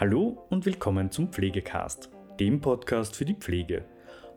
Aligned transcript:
Hallo 0.00 0.46
und 0.48 0.64
willkommen 0.64 1.10
zum 1.10 1.32
Pflegecast, 1.32 2.08
dem 2.38 2.60
Podcast 2.60 3.16
für 3.16 3.24
die 3.24 3.34
Pflege. 3.34 3.84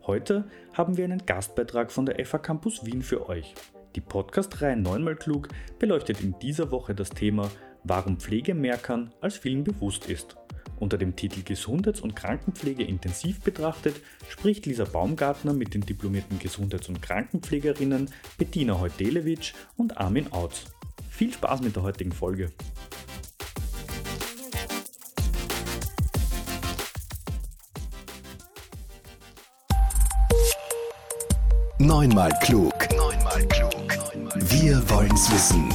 Heute 0.08 0.50
haben 0.72 0.96
wir 0.96 1.04
einen 1.04 1.24
Gastbeitrag 1.24 1.92
von 1.92 2.04
der 2.04 2.26
FH 2.26 2.38
Campus 2.38 2.84
Wien 2.84 3.00
für 3.00 3.28
euch. 3.28 3.54
Die 3.94 4.00
Podcast-Reihe 4.00 4.76
Neunmal 4.76 5.14
Klug 5.14 5.46
beleuchtet 5.78 6.20
in 6.20 6.36
dieser 6.40 6.72
Woche 6.72 6.96
das 6.96 7.10
Thema, 7.10 7.48
warum 7.84 8.18
Pflege 8.18 8.54
mehr 8.54 8.76
kann, 8.76 9.14
als 9.20 9.36
vielen 9.36 9.62
bewusst 9.62 10.10
ist. 10.10 10.36
Unter 10.80 10.98
dem 10.98 11.14
Titel 11.14 11.44
Gesundheits- 11.44 12.00
und 12.00 12.16
Krankenpflege 12.16 12.82
intensiv 12.82 13.40
betrachtet 13.42 13.94
spricht 14.28 14.66
Lisa 14.66 14.84
Baumgartner 14.84 15.52
mit 15.52 15.74
den 15.74 15.82
diplomierten 15.82 16.40
Gesundheits- 16.40 16.88
und 16.88 17.02
Krankenpflegerinnen 17.02 18.10
Bettina 18.36 18.80
Heutelewitsch 18.80 19.54
und 19.76 19.96
Armin 19.98 20.32
Autz. 20.32 20.64
Viel 21.08 21.32
Spaß 21.32 21.62
mit 21.62 21.76
der 21.76 21.84
heutigen 21.84 22.10
Folge. 22.10 22.50
Neunmal 31.82 32.30
klug. 32.40 32.72
Neunmal 32.96 33.44
klug. 33.48 33.74
Wir 34.36 34.88
wollen's 34.88 35.28
wissen. 35.32 35.68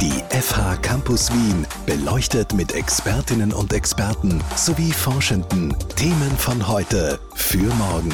Die 0.00 0.22
FH 0.30 0.76
Campus 0.82 1.32
Wien 1.32 1.66
beleuchtet 1.84 2.54
mit 2.54 2.76
Expertinnen 2.76 3.52
und 3.52 3.72
Experten 3.72 4.40
sowie 4.54 4.92
Forschenden 4.92 5.74
Themen 5.96 6.30
von 6.38 6.68
heute 6.68 7.18
für 7.34 7.74
morgen. 7.74 8.12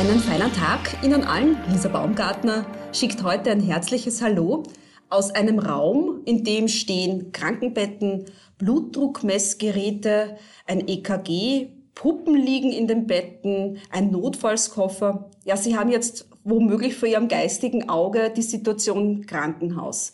Einen 0.00 0.18
feinen 0.18 0.52
Tag 0.52 0.96
Ihnen 1.04 1.22
allen. 1.22 1.58
Lisa 1.68 1.88
Baumgartner 1.88 2.66
schickt 2.92 3.22
heute 3.22 3.52
ein 3.52 3.60
herzliches 3.60 4.20
Hallo 4.20 4.64
aus 5.08 5.30
einem 5.30 5.60
Raum, 5.60 6.22
in 6.24 6.42
dem 6.42 6.66
stehen 6.66 7.30
Krankenbetten, 7.30 8.24
Blutdruckmessgeräte, 8.58 10.36
ein 10.66 10.86
EKG, 10.88 11.68
Puppen 11.94 12.34
liegen 12.34 12.72
in 12.72 12.86
den 12.86 13.06
Betten, 13.06 13.78
ein 13.90 14.10
Notfallskoffer. 14.10 15.30
Ja, 15.44 15.56
Sie 15.56 15.76
haben 15.76 15.90
jetzt 15.90 16.28
womöglich 16.44 16.94
vor 16.94 17.08
Ihrem 17.08 17.28
geistigen 17.28 17.88
Auge 17.88 18.30
die 18.30 18.42
Situation 18.42 19.26
Krankenhaus. 19.26 20.12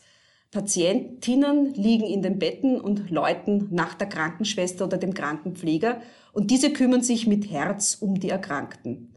Patientinnen 0.53 1.75
liegen 1.75 2.05
in 2.05 2.23
den 2.23 2.39
Betten 2.39 2.81
und 2.81 3.11
läuten 3.11 3.69
nach 3.71 3.95
der 3.95 4.09
Krankenschwester 4.09 4.85
oder 4.85 4.99
dem 4.99 5.15
Krankenpfleger 5.15 6.01
und 6.33 6.51
diese 6.51 6.73
kümmern 6.73 7.03
sich 7.03 7.27
mit 7.27 7.51
Herz 7.51 7.97
um 8.01 8.21
die 8.21 8.29
Erkrankten. 8.29 9.15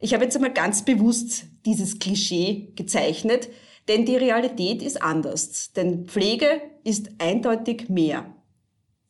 Ich 0.00 0.14
habe 0.14 0.24
jetzt 0.24 0.34
einmal 0.36 0.54
ganz 0.54 0.84
bewusst 0.84 1.44
dieses 1.66 1.98
Klischee 1.98 2.72
gezeichnet, 2.74 3.50
denn 3.88 4.06
die 4.06 4.16
Realität 4.16 4.82
ist 4.82 5.02
anders. 5.02 5.72
Denn 5.74 6.06
Pflege 6.06 6.62
ist 6.82 7.10
eindeutig 7.18 7.90
mehr. 7.90 8.34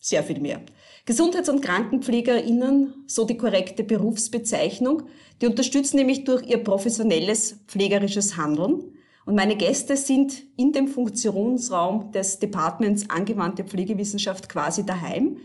Sehr 0.01 0.25
viel 0.25 0.41
mehr. 0.41 0.63
Gesundheits- 1.05 1.49
und 1.51 1.61
KrankenpflegerInnen, 1.61 3.05
so 3.07 3.27
die 3.27 3.37
korrekte 3.37 3.85
Berufsbezeichnung, 3.85 5.03
die 5.41 5.47
unterstützen 5.47 5.97
nämlich 5.97 6.25
durch 6.25 6.47
ihr 6.47 6.65
professionelles 6.65 7.61
pflegerisches 7.67 8.37
Handeln. 8.37 8.95
Und 9.27 9.35
meine 9.35 9.57
Gäste 9.57 9.97
sind 9.97 10.43
in 10.57 10.73
dem 10.73 10.89
Funktionsraum 10.89 12.13
des 12.13 12.39
Departments 12.39 13.11
Angewandte 13.11 13.65
Pflegewissenschaft 13.65 14.49
quasi 14.49 14.87
daheim. 14.87 15.39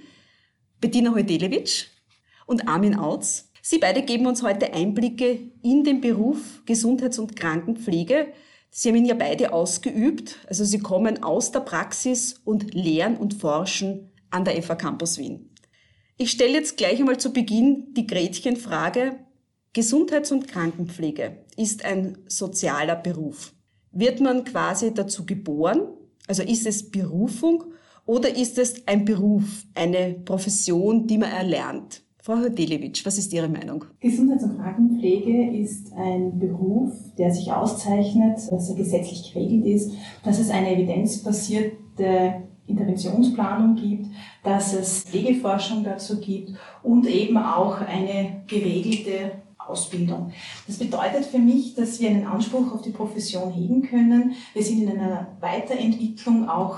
Bettina 0.80 1.14
Heudelewitsch 1.14 1.88
und 2.46 2.68
Armin 2.68 2.96
Autz. 2.96 3.52
Sie 3.62 3.80
beide 3.80 4.04
geben 4.04 4.28
uns 4.28 4.42
heute 4.42 4.74
Einblicke 4.74 5.52
in 5.64 5.84
den 5.84 6.00
Beruf 6.00 6.62
Gesundheits- 6.66 7.20
und 7.20 7.36
Krankenpflege. 7.36 8.28
Sie 8.70 8.90
haben 8.90 8.98
ihn 8.98 9.06
ja 9.06 9.16
beide 9.16 9.52
ausgeübt. 9.52 10.38
Also 10.48 10.64
Sie 10.64 10.80
kommen 10.80 11.24
aus 11.24 11.52
der 11.52 11.62
Praxis 11.62 12.40
und 12.46 12.74
lehren 12.74 13.18
und 13.18 13.34
forschen 13.34 14.12
an 14.36 14.44
der 14.44 14.62
FA 14.62 14.76
Campus 14.76 15.18
Wien. 15.18 15.50
Ich 16.18 16.32
stelle 16.32 16.54
jetzt 16.54 16.78
gleich 16.78 17.00
einmal 17.00 17.18
zu 17.18 17.32
Beginn 17.32 17.94
die 17.94 18.06
Gretchenfrage. 18.06 19.16
Gesundheits- 19.74 20.32
und 20.32 20.48
Krankenpflege 20.48 21.46
ist 21.58 21.84
ein 21.86 22.18
sozialer 22.28 22.96
Beruf. 22.96 23.54
Wird 23.92 24.20
man 24.20 24.44
quasi 24.44 24.94
dazu 24.94 25.26
geboren? 25.26 25.88
Also 26.28 26.44
ist 26.44 26.66
es 26.68 26.92
Berufung 26.92 27.64
oder 28.06 28.36
ist 28.36 28.58
es 28.58 28.86
ein 28.88 29.06
Beruf, 29.06 29.66
eine 29.74 30.14
Profession, 30.26 31.08
die 31.08 31.18
man 31.18 31.32
erlernt? 31.32 32.04
Frau 32.22 32.38
Hodelewitsch, 32.38 33.06
was 33.06 33.18
ist 33.18 33.32
Ihre 33.34 33.48
Meinung? 33.48 33.86
Gesundheits- 34.00 34.44
und 34.44 34.58
Krankenpflege 34.58 35.58
ist 35.58 35.94
ein 35.94 36.40
Beruf, 36.40 36.92
der 37.18 37.32
sich 37.32 37.52
auszeichnet, 37.52 38.40
dass 38.50 38.70
er 38.70 38.76
gesetzlich 38.76 39.32
geregelt 39.32 39.66
ist, 39.66 39.92
dass 40.24 40.40
es 40.40 40.50
eine 40.50 40.76
evidenzbasierte 40.76 42.42
Interventionsplanung 42.68 43.76
gibt, 43.76 44.08
dass 44.44 44.74
es 44.74 45.04
Pflegeforschung 45.04 45.84
dazu 45.84 46.20
gibt 46.20 46.52
und 46.84 47.08
eben 47.08 47.38
auch 47.38 47.80
eine 47.82 48.44
geregelte 48.48 49.32
Ausbildung. 49.58 50.32
Das 50.68 50.78
bedeutet 50.78 51.26
für 51.26 51.40
mich, 51.40 51.76
dass 51.76 52.00
wir 52.00 52.10
einen 52.10 52.28
Anspruch 52.28 52.74
auf 52.74 52.82
die 52.82 52.92
Profession 52.92 53.52
heben 53.52 53.82
können. 53.82 54.36
Wir 54.54 54.64
sind 54.64 54.84
in 54.84 54.90
einer 54.90 55.28
Weiterentwicklung 55.40 56.48
auch 56.50 56.78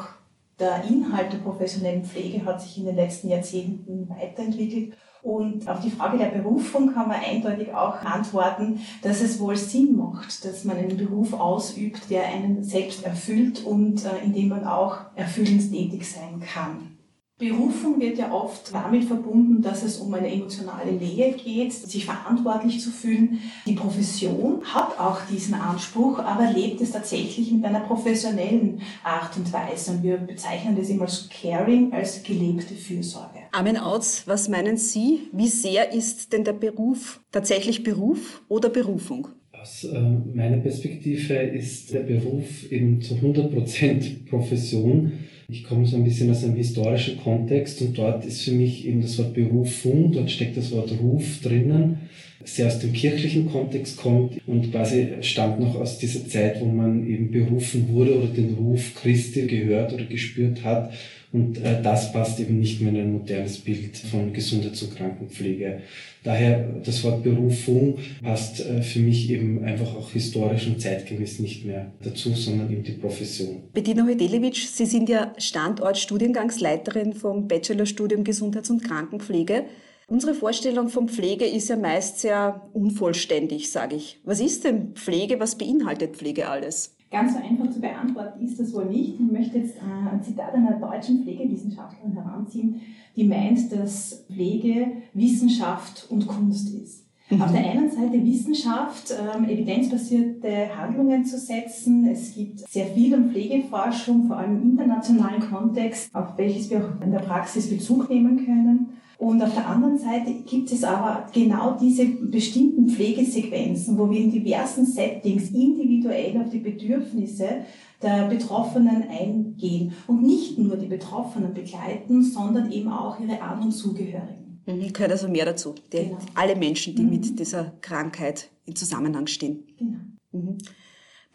der 0.59 0.83
Inhalt 0.85 1.31
der 1.31 1.37
professionellen 1.37 2.03
Pflege 2.03 2.43
hat 2.43 2.61
sich 2.61 2.79
in 2.79 2.85
den 2.85 2.95
letzten 2.95 3.29
Jahrzehnten 3.29 4.09
weiterentwickelt. 4.09 4.93
Und 5.21 5.67
auf 5.67 5.81
die 5.81 5.89
Frage 5.89 6.17
der 6.17 6.27
Berufung 6.27 6.93
kann 6.93 7.07
man 7.07 7.19
eindeutig 7.19 7.73
auch 7.73 8.01
antworten, 8.03 8.81
dass 9.01 9.21
es 9.21 9.39
wohl 9.39 9.55
Sinn 9.55 9.95
macht, 9.95 10.45
dass 10.45 10.63
man 10.63 10.77
einen 10.77 10.97
Beruf 10.97 11.33
ausübt, 11.33 12.09
der 12.09 12.27
einen 12.27 12.63
selbst 12.63 13.03
erfüllt 13.03 13.65
und 13.65 14.05
äh, 14.05 14.23
in 14.23 14.33
dem 14.33 14.49
man 14.49 14.65
auch 14.65 14.97
erfüllend 15.15 15.71
tätig 15.71 16.09
sein 16.09 16.41
kann. 16.41 16.96
Berufung 17.39 18.01
wird 18.01 18.17
ja 18.17 18.31
oft 18.31 18.73
damit 18.73 19.03
verbunden, 19.03 19.61
dass 19.61 19.83
es 19.83 19.97
um 19.97 20.11
eine 20.11 20.33
emotionale 20.33 20.91
Nähe 20.91 21.33
geht, 21.33 21.71
sich 21.71 22.03
verantwortlich 22.03 22.81
zu 22.81 22.89
fühlen. 22.89 23.39
Die 23.67 23.73
Profession 23.73 24.63
hat 24.63 24.99
auch 24.99 25.19
diesen 25.31 25.53
Anspruch, 25.53 26.17
aber 26.17 26.51
lebt 26.51 26.81
es 26.81 26.91
tatsächlich 26.91 27.51
mit 27.51 27.63
einer 27.63 27.81
professionellen 27.81 28.81
Art 29.03 29.37
und 29.37 29.53
Weise. 29.53 29.91
Und 29.91 30.03
wir 30.03 30.17
bezeichnen 30.17 30.75
das 30.75 30.89
immer 30.89 31.03
als 31.03 31.29
Caring, 31.29 31.93
als 31.93 32.23
gelebte 32.23 32.73
Fürsorge. 32.73 33.41
Armin 33.51 33.77
Autz, 33.77 34.23
was 34.25 34.49
meinen 34.49 34.77
Sie? 34.77 35.29
Wie 35.31 35.47
sehr 35.47 35.93
ist 35.93 36.33
denn 36.33 36.43
der 36.43 36.53
Beruf 36.53 37.21
tatsächlich 37.31 37.83
Beruf 37.83 38.41
oder 38.47 38.69
Berufung? 38.69 39.27
Aus 39.51 39.83
äh, 39.83 40.01
meiner 40.33 40.57
Perspektive 40.57 41.35
ist 41.35 41.93
der 41.93 41.99
Beruf 41.99 42.71
eben 42.71 42.99
zu 42.99 43.13
100% 43.13 44.27
Profession. 44.27 45.11
Ich 45.49 45.63
komme 45.63 45.85
so 45.85 45.95
ein 45.95 46.03
bisschen 46.03 46.29
aus 46.29 46.43
einem 46.43 46.57
historischen 46.57 47.19
Kontext 47.19 47.81
und 47.81 47.97
dort 47.97 48.25
ist 48.25 48.41
für 48.41 48.51
mich 48.51 48.85
eben 48.85 49.01
das 49.01 49.17
Wort 49.17 49.33
Berufung, 49.33 50.11
dort 50.11 50.29
steckt 50.29 50.57
das 50.57 50.73
Wort 50.73 50.91
Ruf 50.99 51.39
drinnen, 51.41 52.09
sehr 52.43 52.67
aus 52.67 52.79
dem 52.79 52.91
kirchlichen 52.91 53.49
Kontext 53.49 53.95
kommt 53.95 54.41
und 54.45 54.71
quasi 54.71 55.07
stammt 55.21 55.61
noch 55.61 55.75
aus 55.75 55.99
dieser 55.99 56.27
Zeit, 56.27 56.59
wo 56.59 56.65
man 56.65 57.07
eben 57.07 57.31
berufen 57.31 57.87
wurde 57.87 58.17
oder 58.17 58.27
den 58.27 58.55
Ruf 58.55 58.93
Christi 58.95 59.47
gehört 59.47 59.93
oder 59.93 60.03
gespürt 60.03 60.65
hat. 60.65 60.91
Und 61.33 61.57
äh, 61.57 61.81
das 61.81 62.13
passt 62.13 62.39
eben 62.39 62.59
nicht 62.59 62.81
mehr 62.81 62.91
in 62.91 62.99
ein 62.99 63.11
modernes 63.11 63.57
Bild 63.57 63.97
von 63.97 64.31
Gesundheits- 64.31 64.81
und 64.83 64.95
Krankenpflege. 64.95 65.81
Daher 66.23 66.81
das 66.83 67.03
Wort 67.03 67.23
Berufung 67.23 67.99
passt 68.23 68.59
äh, 68.59 68.81
für 68.81 68.99
mich 68.99 69.29
eben 69.29 69.63
einfach 69.63 69.95
auch 69.95 70.11
historisch 70.11 70.67
und 70.67 70.81
zeitgemäß 70.81 71.39
nicht 71.39 71.65
mehr 71.65 71.91
dazu, 72.01 72.33
sondern 72.33 72.71
eben 72.71 72.83
die 72.83 72.93
Profession. 72.93 73.63
Bettina 73.73 74.05
Heudelewitsch, 74.05 74.67
Sie 74.67 74.85
sind 74.85 75.09
ja 75.09 75.33
Standort-Studiengangsleiterin 75.37 77.13
vom 77.13 77.47
Bachelorstudium 77.47 78.23
Gesundheits- 78.23 78.69
und 78.69 78.83
Krankenpflege. 78.83 79.65
Unsere 80.09 80.33
Vorstellung 80.33 80.87
von 80.87 81.09
Pflege 81.09 81.45
ist 81.45 81.67
ja 81.67 81.75
meist 81.75 82.19
sehr 82.19 82.69
unvollständig, 82.71 83.69
sage 83.69 83.97
ich. 83.97 84.21
Was 84.23 84.39
ist 84.39 84.63
denn 84.63 84.93
Pflege? 84.93 85.41
Was 85.41 85.57
beinhaltet 85.57 86.15
Pflege 86.15 86.47
alles? 86.47 86.96
Ganz 87.09 87.33
so 87.33 87.39
einfach 87.39 87.69
zu 87.71 87.79
beantworten 87.79 88.43
ist 88.43 88.59
das 88.59 88.73
wohl 88.73 88.85
nicht. 88.85 89.13
Ich 89.13 89.31
möchte 89.31 89.59
jetzt 89.59 89.77
äh, 89.77 90.13
ein 90.13 90.21
Zitat 90.21 90.53
einer 90.53 90.73
deutschen 90.73 91.23
Pflegewissenschaftlerin 91.23 92.13
heranziehen, 92.13 92.81
die 93.15 93.23
meint, 93.23 93.71
dass 93.71 94.25
Pflege 94.27 94.87
Wissenschaft 95.13 96.07
und 96.09 96.27
Kunst 96.27 96.73
ist. 96.73 97.07
Mhm. 97.29 97.41
Auf 97.41 97.51
der 97.51 97.69
einen 97.69 97.89
Seite 97.89 98.23
Wissenschaft, 98.25 99.13
ähm, 99.35 99.45
evidenzbasierte 99.45 100.77
Handlungen 100.77 101.25
zu 101.25 101.37
setzen. 101.37 102.07
Es 102.07 102.35
gibt 102.35 102.59
sehr 102.59 102.87
viel 102.87 103.13
um 103.15 103.29
Pflegeforschung, 103.31 104.27
vor 104.27 104.37
allem 104.37 104.61
im 104.61 104.71
internationalen 104.71 105.41
Kontext, 105.49 106.13
auf 106.13 106.37
welches 106.37 106.69
wir 106.69 106.79
auch 106.79 107.01
in 107.03 107.11
der 107.11 107.19
Praxis 107.19 107.69
Bezug 107.69 108.09
nehmen 108.09 108.45
können. 108.45 108.97
Und 109.17 109.41
auf 109.41 109.53
der 109.53 109.67
anderen 109.67 109.97
Seite 109.97 110.31
gibt 110.45 110.71
es 110.71 110.83
aber 110.83 111.27
genau 111.33 111.75
diese 111.79 112.05
bestimmten 112.05 112.87
Pflegesequenzen, 112.87 113.97
wo 113.97 114.09
wir 114.09 114.19
in 114.19 114.31
diversen 114.31 114.85
Settings 114.85 115.49
individuell 115.49 116.39
auf 116.39 116.49
die 116.51 116.59
Bedürfnisse 116.59 117.65
der 118.01 118.27
Betroffenen 118.27 119.03
eingehen 119.09 119.93
und 120.05 120.21
nicht 120.21 120.59
nur 120.59 120.77
die 120.77 120.85
Betroffenen 120.85 121.53
begleiten, 121.55 122.21
sondern 122.21 122.71
eben 122.71 122.89
auch 122.89 123.19
ihre 123.19 123.41
An- 123.41 123.63
und 123.63 123.71
Zugehörigen. 123.71 124.61
Mhm, 124.67 124.93
gehört 124.93 125.13
also 125.13 125.27
mehr 125.27 125.45
dazu. 125.45 125.73
Genau. 125.89 126.17
Alle 126.35 126.55
Menschen, 126.55 126.95
die 126.95 127.01
mhm. 127.01 127.09
mit 127.09 127.39
dieser 127.39 127.73
Krankheit 127.81 128.49
in 128.65 128.75
Zusammenhang 128.75 129.25
stehen. 129.25 129.63
Genau. 129.79 129.97
Mhm. 130.31 130.57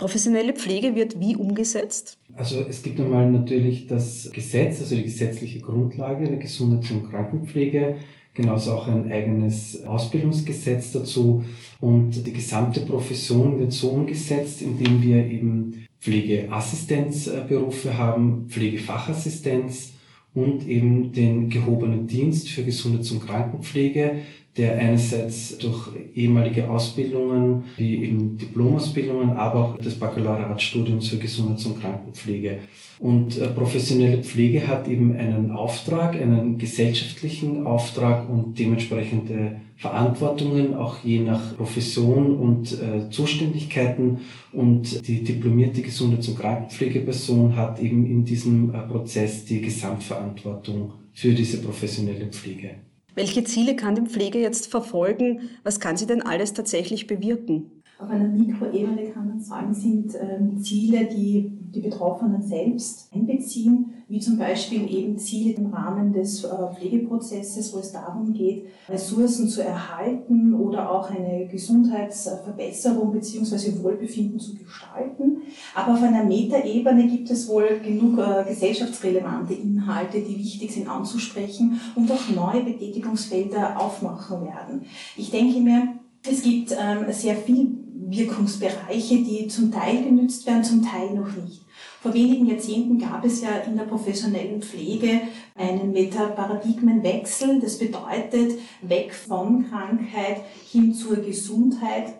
Professionelle 0.02 0.52
Pflege 0.52 0.96
wird 0.96 1.20
wie 1.20 1.36
umgesetzt? 1.36 2.18
Also 2.34 2.60
es 2.68 2.82
gibt 2.82 2.98
einmal 2.98 3.30
natürlich 3.30 3.86
das 3.86 4.28
Gesetz, 4.32 4.80
also 4.80 4.96
die 4.96 5.04
gesetzliche 5.04 5.60
Grundlage 5.60 6.24
der 6.24 6.38
Gesundheits- 6.38 6.90
und 6.90 7.08
Krankenpflege, 7.08 7.98
genauso 8.34 8.72
auch 8.72 8.88
ein 8.88 9.12
eigenes 9.12 9.84
Ausbildungsgesetz 9.84 10.90
dazu. 10.90 11.44
Und 11.78 12.26
die 12.26 12.32
gesamte 12.32 12.80
Profession 12.80 13.60
wird 13.60 13.72
so 13.72 13.90
umgesetzt, 13.90 14.60
indem 14.60 15.00
wir 15.04 15.24
eben 15.24 15.86
Pflegeassistenzberufe 16.00 17.96
haben, 17.96 18.46
Pflegefachassistenz 18.48 19.92
und 20.34 20.66
eben 20.66 21.12
den 21.12 21.48
gehobenen 21.48 22.08
Dienst 22.08 22.48
für 22.48 22.64
Gesundheits- 22.64 23.12
und 23.12 23.24
Krankenpflege, 23.24 24.16
der 24.56 24.76
einerseits 24.78 25.56
durch 25.58 25.88
ehemalige 26.14 26.68
Ausbildungen, 26.68 27.64
wie 27.78 28.04
eben 28.04 28.36
Diplomausbildungen, 28.36 29.30
aber 29.30 29.64
auch 29.64 29.78
das 29.78 29.94
Baccalaureatstudium 29.94 31.00
für 31.00 31.16
Gesundheits- 31.16 31.64
und 31.64 31.80
Krankenpflege. 31.80 32.58
Und 32.98 33.38
äh, 33.38 33.48
professionelle 33.48 34.22
Pflege 34.22 34.66
hat 34.66 34.88
eben 34.88 35.16
einen 35.16 35.52
Auftrag, 35.52 36.14
einen 36.14 36.58
gesellschaftlichen 36.58 37.66
Auftrag 37.66 38.28
und 38.28 38.58
dementsprechende 38.58 39.56
Verantwortungen, 39.76 40.74
auch 40.74 41.02
je 41.02 41.20
nach 41.20 41.56
Profession 41.56 42.36
und 42.36 42.72
äh, 42.72 43.08
Zuständigkeiten. 43.10 44.18
Und 44.52 45.08
die 45.08 45.24
diplomierte 45.24 45.80
Gesundheits- 45.80 46.28
und 46.28 46.38
Krankenpflegeperson 46.38 47.56
hat 47.56 47.80
eben 47.80 48.04
in 48.06 48.24
diesem 48.26 48.74
äh, 48.74 48.78
Prozess 48.82 49.46
die 49.46 49.62
Gesamtverantwortung 49.62 50.92
für 51.14 51.32
diese 51.32 51.60
professionelle 51.62 52.26
Pflege. 52.26 52.91
Welche 53.14 53.44
Ziele 53.44 53.76
kann 53.76 53.94
die 53.94 54.02
Pflege 54.02 54.38
jetzt 54.38 54.68
verfolgen? 54.68 55.50
Was 55.64 55.80
kann 55.80 55.96
sie 55.96 56.06
denn 56.06 56.22
alles 56.22 56.54
tatsächlich 56.54 57.06
bewirken? 57.06 57.82
Auf 57.98 58.08
einer 58.08 58.26
Mikroebene 58.26 59.10
kann 59.10 59.28
man 59.28 59.40
sagen, 59.40 59.74
sind 59.74 60.14
ähm, 60.14 60.62
Ziele, 60.62 61.06
die 61.06 61.52
die 61.72 61.80
Betroffenen 61.80 62.42
selbst 62.42 63.08
einbeziehen, 63.12 63.92
wie 64.08 64.18
zum 64.18 64.38
Beispiel 64.38 64.90
eben 64.92 65.18
Ziele 65.18 65.54
im 65.54 65.66
Rahmen 65.66 66.12
des 66.12 66.44
äh, 66.44 66.48
Pflegeprozesses, 66.74 67.72
wo 67.74 67.78
es 67.78 67.92
darum 67.92 68.32
geht, 68.32 68.66
Ressourcen 68.88 69.48
zu 69.48 69.62
erhalten 69.62 70.54
oder 70.54 70.90
auch 70.90 71.10
eine 71.10 71.46
Gesundheitsverbesserung 71.46 73.12
bzw. 73.12 73.82
Wohlbefinden 73.82 74.38
zu 74.38 74.56
gestalten. 74.56 75.31
Aber 75.74 75.94
auf 75.94 76.02
einer 76.02 76.24
Metaebene 76.24 77.06
gibt 77.06 77.30
es 77.30 77.48
wohl 77.48 77.80
genug 77.82 78.18
äh, 78.18 78.44
gesellschaftsrelevante 78.48 79.54
Inhalte, 79.54 80.20
die 80.20 80.38
wichtig 80.38 80.72
sind 80.72 80.88
anzusprechen 80.88 81.80
und 81.94 82.10
auch 82.10 82.28
neue 82.34 82.62
Betätigungsfelder 82.62 83.80
aufmachen 83.80 84.44
werden. 84.44 84.86
Ich 85.16 85.30
denke 85.30 85.60
mir, 85.60 85.94
es 86.28 86.42
gibt 86.42 86.72
ähm, 86.72 87.12
sehr 87.12 87.36
viel 87.36 87.68
Wirkungsbereiche, 88.08 89.16
die 89.16 89.48
zum 89.48 89.72
Teil 89.72 90.04
genützt 90.04 90.46
werden, 90.46 90.64
zum 90.64 90.82
Teil 90.84 91.14
noch 91.14 91.34
nicht. 91.36 91.62
Vor 92.00 92.14
wenigen 92.14 92.46
Jahrzehnten 92.46 92.98
gab 92.98 93.24
es 93.24 93.42
ja 93.42 93.50
in 93.66 93.76
der 93.76 93.84
professionellen 93.84 94.60
Pflege 94.60 95.20
einen 95.54 95.92
Metaparadigmenwechsel. 95.92 97.60
Das 97.60 97.78
bedeutet 97.78 98.58
weg 98.82 99.14
von 99.14 99.68
Krankheit 99.70 100.42
hin 100.70 100.92
zur 100.92 101.16
Gesundheit 101.16 102.14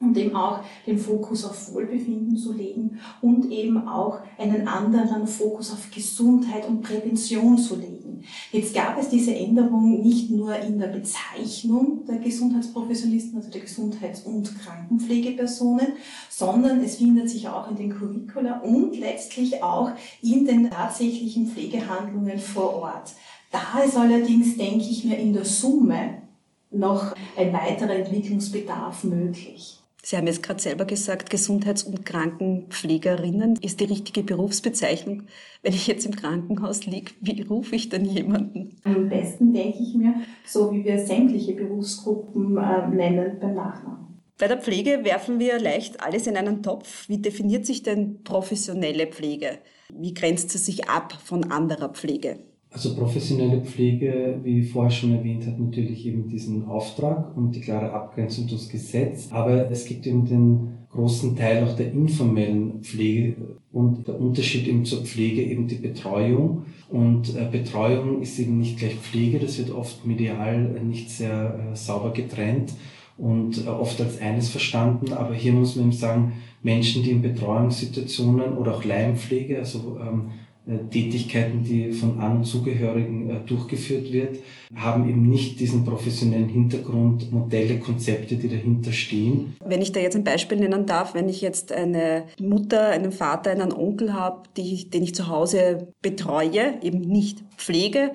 und 0.00 0.16
eben 0.16 0.36
auch 0.36 0.60
den 0.86 0.98
Fokus 0.98 1.44
auf 1.44 1.72
Wohlbefinden 1.72 2.36
zu 2.36 2.52
legen 2.52 2.98
und 3.22 3.50
eben 3.50 3.88
auch 3.88 4.18
einen 4.38 4.68
anderen 4.68 5.26
Fokus 5.26 5.72
auf 5.72 5.90
Gesundheit 5.90 6.66
und 6.68 6.82
Prävention 6.82 7.56
zu 7.56 7.76
legen. 7.76 8.24
Jetzt 8.52 8.74
gab 8.74 8.98
es 8.98 9.08
diese 9.08 9.34
Änderung 9.34 10.02
nicht 10.02 10.30
nur 10.30 10.56
in 10.56 10.78
der 10.78 10.88
Bezeichnung 10.88 12.04
der 12.06 12.18
Gesundheitsprofessionisten, 12.18 13.36
also 13.36 13.50
der 13.50 13.60
Gesundheits- 13.60 14.22
und 14.22 14.58
Krankenpflegepersonen, 14.60 15.88
sondern 16.30 16.82
es 16.82 16.96
findet 16.96 17.28
sich 17.28 17.48
auch 17.48 17.70
in 17.70 17.76
den 17.76 17.90
Curricula 17.90 18.60
und 18.60 18.98
letztlich 18.98 19.62
auch 19.62 19.90
in 20.22 20.46
den 20.46 20.70
tatsächlichen 20.70 21.46
Pflegehandlungen 21.46 22.38
vor 22.38 22.74
Ort. 22.76 23.12
Da 23.50 23.82
ist 23.82 23.96
allerdings, 23.96 24.56
denke 24.56 24.84
ich 24.84 25.04
mir, 25.04 25.18
in 25.18 25.32
der 25.32 25.44
Summe 25.44 26.22
noch 26.70 27.14
ein 27.36 27.52
weiterer 27.52 27.94
Entwicklungsbedarf 27.94 29.04
möglich. 29.04 29.83
Sie 30.04 30.18
haben 30.18 30.26
jetzt 30.26 30.42
gerade 30.42 30.60
selber 30.60 30.84
gesagt, 30.84 31.30
Gesundheits- 31.30 31.82
und 31.82 32.04
Krankenpflegerinnen 32.04 33.56
ist 33.62 33.80
die 33.80 33.86
richtige 33.86 34.22
Berufsbezeichnung. 34.22 35.22
Wenn 35.62 35.72
ich 35.72 35.86
jetzt 35.86 36.04
im 36.04 36.14
Krankenhaus 36.14 36.84
liege, 36.84 37.12
wie 37.22 37.40
rufe 37.40 37.74
ich 37.74 37.88
denn 37.88 38.04
jemanden? 38.04 38.76
Am 38.84 39.08
besten 39.08 39.54
denke 39.54 39.78
ich 39.80 39.94
mir, 39.94 40.14
so 40.44 40.70
wie 40.72 40.84
wir 40.84 40.98
sämtliche 40.98 41.54
Berufsgruppen 41.54 42.58
äh, 42.58 42.86
nennen, 42.88 43.38
beim 43.40 43.54
Nachnamen. 43.54 44.20
Bei 44.36 44.46
der 44.46 44.60
Pflege 44.60 45.04
werfen 45.04 45.38
wir 45.38 45.58
leicht 45.58 46.02
alles 46.02 46.26
in 46.26 46.36
einen 46.36 46.62
Topf. 46.62 47.08
Wie 47.08 47.18
definiert 47.18 47.64
sich 47.64 47.82
denn 47.82 48.22
professionelle 48.24 49.06
Pflege? 49.06 49.58
Wie 49.90 50.12
grenzt 50.12 50.50
sie 50.50 50.58
sich 50.58 50.86
ab 50.86 51.14
von 51.24 51.50
anderer 51.50 51.88
Pflege? 51.88 52.40
Also 52.74 52.96
professionelle 52.96 53.60
Pflege, 53.60 54.40
wie 54.42 54.64
vorher 54.64 54.90
schon 54.90 55.14
erwähnt, 55.14 55.46
hat 55.46 55.60
natürlich 55.60 56.04
eben 56.06 56.28
diesen 56.28 56.66
Auftrag 56.66 57.36
und 57.36 57.54
die 57.54 57.60
klare 57.60 57.92
Abgrenzung 57.92 58.48
durchs 58.48 58.68
Gesetz. 58.68 59.28
Aber 59.30 59.70
es 59.70 59.84
gibt 59.84 60.08
eben 60.08 60.26
den 60.26 60.70
großen 60.90 61.36
Teil 61.36 61.62
auch 61.62 61.76
der 61.76 61.92
informellen 61.92 62.82
Pflege 62.82 63.36
und 63.70 64.08
der 64.08 64.20
Unterschied 64.20 64.66
eben 64.66 64.84
zur 64.84 65.04
Pflege 65.04 65.42
eben 65.42 65.68
die 65.68 65.76
Betreuung. 65.76 66.64
Und 66.90 67.36
äh, 67.36 67.46
Betreuung 67.48 68.20
ist 68.20 68.40
eben 68.40 68.58
nicht 68.58 68.80
gleich 68.80 68.96
Pflege, 68.96 69.38
das 69.38 69.56
wird 69.58 69.70
oft 69.70 70.04
medial 70.04 70.58
nicht 70.82 71.10
sehr 71.10 71.70
äh, 71.72 71.76
sauber 71.76 72.12
getrennt 72.12 72.72
und 73.16 73.66
äh, 73.66 73.68
oft 73.68 74.00
als 74.00 74.20
eines 74.20 74.48
verstanden. 74.48 75.12
Aber 75.12 75.34
hier 75.34 75.52
muss 75.52 75.76
man 75.76 75.86
eben 75.86 75.92
sagen, 75.92 76.32
Menschen, 76.64 77.04
die 77.04 77.12
in 77.12 77.22
Betreuungssituationen 77.22 78.56
oder 78.56 78.74
auch 78.74 78.84
Leimpflege, 78.84 79.58
also 79.58 79.96
ähm, 80.00 80.30
äh, 80.30 80.43
Tätigkeiten, 80.90 81.62
die 81.62 81.92
von 81.92 82.18
An- 82.20 82.38
und 82.38 82.44
Zugehörigen 82.44 83.28
äh, 83.28 83.40
durchgeführt 83.46 84.12
wird, 84.12 84.38
haben 84.74 85.08
eben 85.08 85.28
nicht 85.28 85.60
diesen 85.60 85.84
professionellen 85.84 86.48
Hintergrund, 86.48 87.30
Modelle, 87.30 87.78
Konzepte, 87.78 88.36
die 88.36 88.48
dahinter 88.48 88.92
stehen. 88.92 89.56
Wenn 89.64 89.82
ich 89.82 89.92
da 89.92 90.00
jetzt 90.00 90.16
ein 90.16 90.24
Beispiel 90.24 90.58
nennen 90.58 90.86
darf, 90.86 91.14
wenn 91.14 91.28
ich 91.28 91.42
jetzt 91.42 91.70
eine 91.70 92.24
Mutter, 92.40 92.88
einen 92.88 93.12
Vater, 93.12 93.50
einen 93.50 93.72
Onkel 93.72 94.14
habe, 94.14 94.44
die, 94.56 94.88
den 94.88 95.02
ich 95.02 95.14
zu 95.14 95.28
Hause 95.28 95.88
betreue, 96.00 96.82
eben 96.82 97.00
nicht 97.00 97.44
pflege, 97.58 98.12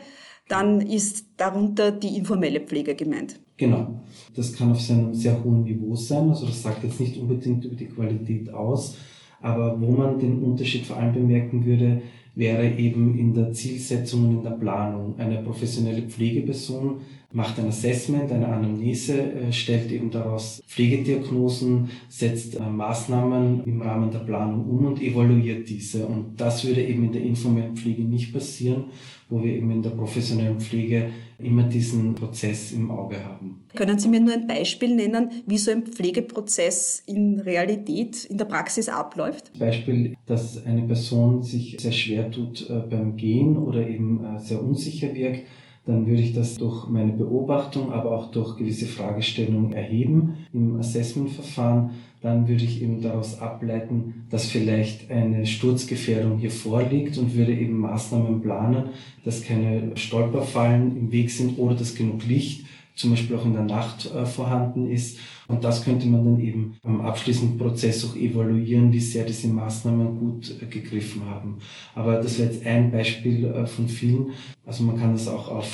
dann 0.47 0.81
ist 0.81 1.25
darunter 1.37 1.91
die 1.91 2.17
informelle 2.17 2.61
Pflege 2.61 2.95
gemeint. 2.95 3.39
Genau. 3.57 4.01
Das 4.35 4.53
kann 4.53 4.71
auf 4.71 4.81
seinem 4.81 5.13
sehr 5.13 5.43
hohen 5.43 5.63
Niveau 5.63 5.95
sein. 5.95 6.29
Also 6.29 6.47
das 6.47 6.63
sagt 6.63 6.83
jetzt 6.83 6.99
nicht 6.99 7.17
unbedingt 7.17 7.65
über 7.65 7.75
die 7.75 7.87
Qualität 7.87 8.51
aus. 8.51 8.97
Aber 9.41 9.79
wo 9.79 9.91
man 9.91 10.17
den 10.17 10.41
Unterschied 10.41 10.85
vor 10.85 10.97
allem 10.97 11.13
bemerken 11.13 11.65
würde, 11.65 12.01
wäre 12.39 12.67
eben 12.69 13.19
in 13.19 13.33
der 13.33 13.51
Zielsetzung 13.51 14.29
und 14.29 14.37
in 14.37 14.43
der 14.43 14.51
Planung. 14.51 15.19
Eine 15.19 15.43
professionelle 15.43 16.03
Pflegeperson 16.03 17.01
macht 17.31 17.59
ein 17.59 17.67
Assessment, 17.67 18.31
eine 18.31 18.47
Anamnese, 18.47 19.21
äh, 19.21 19.51
stellt 19.51 19.91
eben 19.91 20.09
daraus 20.09 20.63
Pflegediagnosen, 20.65 21.89
setzt 22.07 22.55
äh, 22.55 22.61
Maßnahmen 22.61 23.65
im 23.65 23.81
Rahmen 23.81 24.09
der 24.09 24.19
Planung 24.19 24.65
um 24.67 24.85
und 24.85 25.01
evaluiert 25.01 25.69
diese. 25.69 26.07
Und 26.07 26.39
das 26.41 26.65
würde 26.65 26.81
eben 26.81 27.03
in 27.03 27.11
der 27.11 27.21
informellen 27.21 27.75
Pflege 27.75 28.03
nicht 28.03 28.33
passieren, 28.33 28.85
wo 29.29 29.43
wir 29.43 29.53
eben 29.53 29.71
in 29.71 29.83
der 29.83 29.91
professionellen 29.91 30.59
Pflege 30.59 31.11
immer 31.37 31.63
diesen 31.63 32.15
Prozess 32.15 32.71
im 32.71 32.91
Auge 32.91 33.23
haben. 33.23 33.63
Können 33.75 33.99
Sie 33.99 34.09
mir 34.09 34.19
nur 34.19 34.33
ein 34.33 34.47
Beispiel 34.47 34.95
nennen, 34.95 35.29
wie 35.45 35.57
so 35.57 35.71
ein 35.71 35.83
Pflegeprozess 35.83 37.03
in 37.05 37.39
Realität, 37.39 38.25
in 38.25 38.37
der 38.37 38.45
Praxis 38.45 38.89
abläuft? 38.89 39.57
Beispiel, 39.57 40.15
dass 40.25 40.65
eine 40.65 40.81
Person 40.81 41.43
sich 41.43 41.77
sehr 41.79 41.91
schwer 41.91 42.31
tut 42.31 42.69
äh, 42.69 42.81
beim 42.89 43.15
Gehen 43.15 43.57
oder 43.57 43.87
eben 43.87 44.25
sehr 44.39 44.61
unsicher 44.61 45.13
wirkt, 45.13 45.43
dann 45.85 46.05
würde 46.05 46.21
ich 46.21 46.33
das 46.33 46.57
durch 46.57 46.87
meine 46.87 47.13
Beobachtung, 47.13 47.91
aber 47.91 48.11
auch 48.11 48.31
durch 48.31 48.57
gewisse 48.57 48.85
Fragestellungen 48.85 49.73
erheben 49.73 50.37
im 50.53 50.75
Assessmentverfahren. 50.77 51.91
Dann 52.21 52.47
würde 52.47 52.65
ich 52.65 52.81
eben 52.81 53.01
daraus 53.01 53.39
ableiten, 53.39 54.25
dass 54.29 54.45
vielleicht 54.45 55.09
eine 55.09 55.45
Sturzgefährdung 55.45 56.37
hier 56.37 56.51
vorliegt 56.51 57.17
und 57.17 57.35
würde 57.35 57.53
eben 57.53 57.77
Maßnahmen 57.79 58.41
planen, 58.41 58.89
dass 59.23 59.43
keine 59.43 59.95
Stolperfallen 59.95 60.97
im 60.97 61.11
Weg 61.11 61.31
sind 61.31 61.57
oder 61.57 61.75
dass 61.75 61.95
genug 61.95 62.25
Licht 62.27 62.65
zum 62.99 63.11
Beispiel 63.11 63.37
auch 63.37 63.45
in 63.45 63.53
der 63.53 63.63
Nacht 63.63 64.11
äh, 64.13 64.25
vorhanden 64.25 64.91
ist. 64.91 65.19
Und 65.49 65.63
das 65.63 65.83
könnte 65.83 66.05
man 66.05 66.23
dann 66.23 66.39
eben 66.39 66.77
am 66.83 67.01
abschließenden 67.01 67.57
Prozess 67.57 68.05
auch 68.05 68.15
evaluieren, 68.15 68.93
wie 68.93 68.99
sehr 68.99 69.25
diese 69.25 69.47
Maßnahmen 69.47 70.19
gut 70.19 70.55
äh, 70.61 70.67
gegriffen 70.67 71.25
haben. 71.25 71.57
Aber 71.95 72.17
das 72.17 72.37
wäre 72.37 72.51
jetzt 72.51 72.65
ein 72.67 72.91
Beispiel 72.91 73.45
äh, 73.45 73.65
von 73.65 73.87
vielen. 73.87 74.27
Also 74.63 74.83
man 74.83 74.99
kann 74.99 75.13
das 75.13 75.27
auch 75.27 75.49
auf 75.49 75.67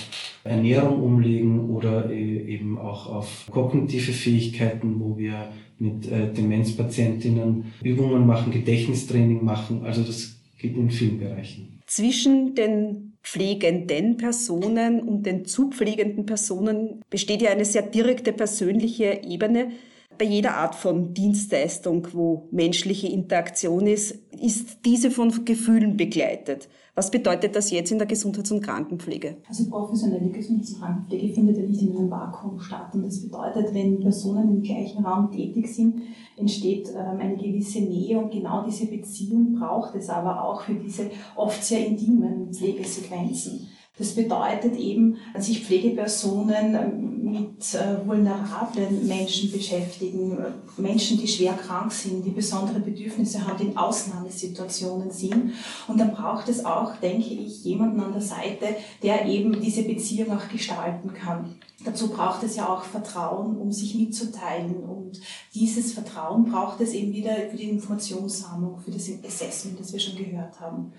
Ernährung 0.46 1.04
umlegen 1.04 1.70
oder 1.70 2.10
äh, 2.10 2.54
eben 2.54 2.78
auch 2.78 3.08
auf 3.08 3.48
kognitive 3.52 4.14
Fähigkeiten, 4.14 4.98
wo 5.02 5.18
wir 5.18 5.50
mit 5.78 6.10
Demenzpatientinnen 6.10 7.74
Übungen 7.84 8.26
machen, 8.26 8.54
Gedächtnistraining 8.54 9.44
machen. 9.44 9.84
Also 9.84 10.04
das 10.04 10.40
geht 10.58 10.78
in 10.78 10.90
vielen 10.90 11.20
Bereichen. 11.20 11.82
Zwischen 11.86 12.56
den 12.56 13.15
pflegenden 13.26 14.18
Personen 14.18 15.02
und 15.02 15.26
den 15.26 15.46
zu 15.46 15.72
pflegenden 15.72 16.26
Personen 16.28 17.02
besteht 17.10 17.42
ja 17.42 17.50
eine 17.50 17.66
sehr 17.66 17.82
direkte 17.82 18.32
persönliche 18.32 19.22
Ebene. 19.24 19.72
Bei 20.18 20.26
jeder 20.26 20.56
Art 20.56 20.76
von 20.76 21.14
Dienstleistung, 21.14 22.08
wo 22.14 22.48
menschliche 22.52 23.08
Interaktion 23.08 23.86
ist, 23.88 24.18
ist 24.32 24.80
diese 24.86 25.12
von 25.12 25.46
Gefühlen 25.46 25.98
begleitet. 25.98 26.70
Was 26.98 27.12
bedeutet 27.12 27.58
das 27.58 27.72
jetzt 27.72 27.92
in 27.92 27.98
der 27.98 28.08
Gesundheits- 28.08 28.52
und 28.52 28.62
Krankenpflege? 28.62 29.36
Also 29.50 29.70
professionelle 29.70 30.30
Gesundheits- 30.30 30.72
und 30.72 30.80
Krankenpflege 30.80 31.34
findet 31.34 31.58
ja 31.58 31.64
nicht 31.64 31.82
in 31.82 31.98
einem 31.98 32.10
Vakuum 32.10 32.58
statt. 32.62 32.94
Und 32.94 33.06
das 33.06 33.22
bedeutet, 33.22 33.74
wenn 33.74 34.00
Personen 34.00 34.50
im 34.56 34.62
gleichen 34.62 35.06
Raum 35.06 35.30
tätig 35.30 35.68
sind, 35.68 36.04
entsteht 36.38 36.90
ähm, 36.90 37.20
eine 37.20 37.36
gewisse 37.36 37.82
Nähe 37.82 38.18
und 38.18 38.32
genau 38.32 38.64
diese 38.66 38.86
Beziehung 38.86 39.60
braucht 39.60 39.96
es 39.96 40.10
aber 40.10 40.42
auch 40.42 40.62
für 40.62 40.76
diese 40.76 41.10
oft 41.36 41.62
sehr 41.62 41.86
intimen 41.86 42.54
Pflegesequenzen. 42.54 43.68
Das 43.98 44.14
bedeutet 44.14 44.78
eben, 44.78 45.18
dass 45.34 45.48
sich 45.48 45.66
Pflegepersonen 45.66 46.76
ähm, 46.76 47.25
mit 47.40 47.74
äh, 47.74 48.06
vulnerablen 48.06 49.08
Menschen 49.08 49.52
beschäftigen, 49.52 50.38
Menschen, 50.78 51.18
die 51.18 51.28
schwer 51.28 51.54
krank 51.54 51.92
sind, 51.92 52.26
die 52.26 52.32
besondere 52.32 52.80
Bedürfnisse 52.80 53.46
haben, 53.46 53.58
die 53.58 53.68
in 53.68 53.78
Ausnahmesituationen 53.78 55.12
sind. 55.12 55.54
Und 55.88 56.00
dann 56.00 56.14
braucht 56.14 56.50
es 56.50 56.64
auch, 56.64 56.96
denke 56.98 57.34
ich, 57.34 57.64
jemanden 57.64 58.00
an 58.00 58.14
der 58.14 58.22
Seite, 58.22 58.76
der 59.04 59.26
eben 59.26 59.60
diese 59.60 59.84
Beziehung 59.84 60.38
auch 60.38 60.48
gestalten 60.50 61.14
kann. 61.14 61.56
Dazu 61.84 62.10
braucht 62.10 62.42
es 62.44 62.56
ja 62.56 62.68
auch 62.68 62.84
Vertrauen, 62.84 63.58
um 63.58 63.72
sich 63.72 63.96
mitzuteilen. 63.96 64.76
Und 64.84 65.20
dieses 65.54 65.94
Vertrauen 65.94 66.46
braucht 66.46 66.82
es 66.82 66.94
eben 66.94 67.14
wieder 67.14 67.36
für 67.52 67.58
die 67.58 67.70
Informationssammlung, 67.70 68.80
für 68.80 68.92
das 68.92 69.10
Assessment, 69.26 69.80
das 69.80 69.94
wir 69.94 70.00
schon 70.00 70.16
gehört 70.16 70.60
haben. 70.60 70.94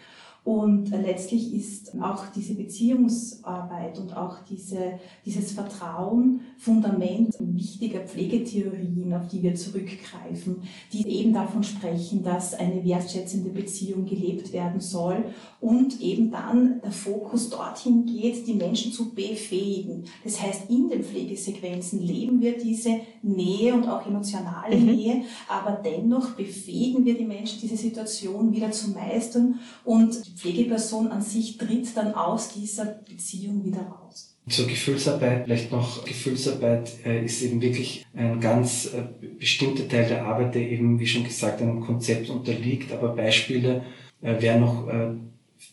Und 0.47 0.91
letztlich 0.91 1.53
ist 1.53 2.01
auch 2.01 2.27
diese 2.29 2.55
Beziehungsarbeit 2.55 3.99
und 3.99 4.17
auch 4.17 4.45
diese, 4.49 4.93
dieses 5.25 5.51
Vertrauen 5.51 6.43
Fundament 6.57 7.35
wichtiger 7.41 7.99
Pflegetheorien, 8.03 9.13
auf 9.13 9.27
die 9.27 9.43
wir 9.43 9.57
zurückgreifen, 9.57 10.63
die 10.93 11.05
eben 11.09 11.33
davon 11.33 11.65
sprechen, 11.65 12.23
dass 12.23 12.55
eine 12.55 12.85
wertschätzende 12.85 13.51
Beziehung 13.51 14.07
gelebt 14.07 14.53
werden 14.53 14.79
soll 14.81 15.25
und 15.61 16.01
eben 16.01 16.31
dann 16.31 16.81
der 16.81 16.93
Fokus 16.93 17.51
dorthin 17.51 18.07
geht, 18.07 18.47
die 18.47 18.55
Menschen 18.55 18.93
zu 18.93 19.13
befähigen. 19.13 20.05
Das 20.23 20.41
heißt, 20.41 20.71
in 20.71 20.89
den 20.89 21.03
Pflegesequenzen 21.03 22.01
leben 22.01 22.41
wir 22.41 22.57
diese 22.57 23.01
Nähe 23.21 23.75
und 23.75 23.89
auch 23.89 24.07
emotionale 24.07 24.77
mhm. 24.77 24.87
Nähe, 24.87 25.23
aber 25.49 25.73
dennoch 25.73 26.37
befähigen 26.37 27.05
wir 27.05 27.19
die 27.19 27.25
Menschen, 27.25 27.59
diese 27.61 27.77
Situation 27.77 28.53
wieder 28.53 28.71
zu 28.71 28.93
meistern 28.93 29.59
und 29.85 30.36
Pflegeperson 30.37 31.09
an 31.09 31.23
sich 31.23 31.57
tritt 31.57 31.97
dann 31.97 32.15
aus 32.15 32.53
dieser 32.53 32.85
Beziehung 32.85 33.65
wieder 33.65 33.81
raus. 33.81 34.37
Zur 34.49 34.67
Gefühlsarbeit, 34.67 35.45
vielleicht 35.45 35.73
noch, 35.73 36.05
Gefühlsarbeit 36.05 37.05
äh, 37.05 37.25
ist 37.25 37.43
eben 37.43 37.61
wirklich 37.61 38.07
ein 38.15 38.41
ganz 38.41 38.93
äh, 38.95 39.03
bestimmter 39.39 39.89
Teil 39.89 40.07
der 40.07 40.25
Arbeit, 40.25 40.55
der 40.55 40.71
eben, 40.71 41.01
wie 41.01 41.07
schon 41.07 41.25
gesagt, 41.25 41.61
einem 41.61 41.81
Konzept 41.81 42.31
unterliegt. 42.31 42.93
Aber 42.93 43.17
Beispiele 43.17 43.85
äh, 44.23 44.41
wären 44.41 44.61
noch 44.61 44.89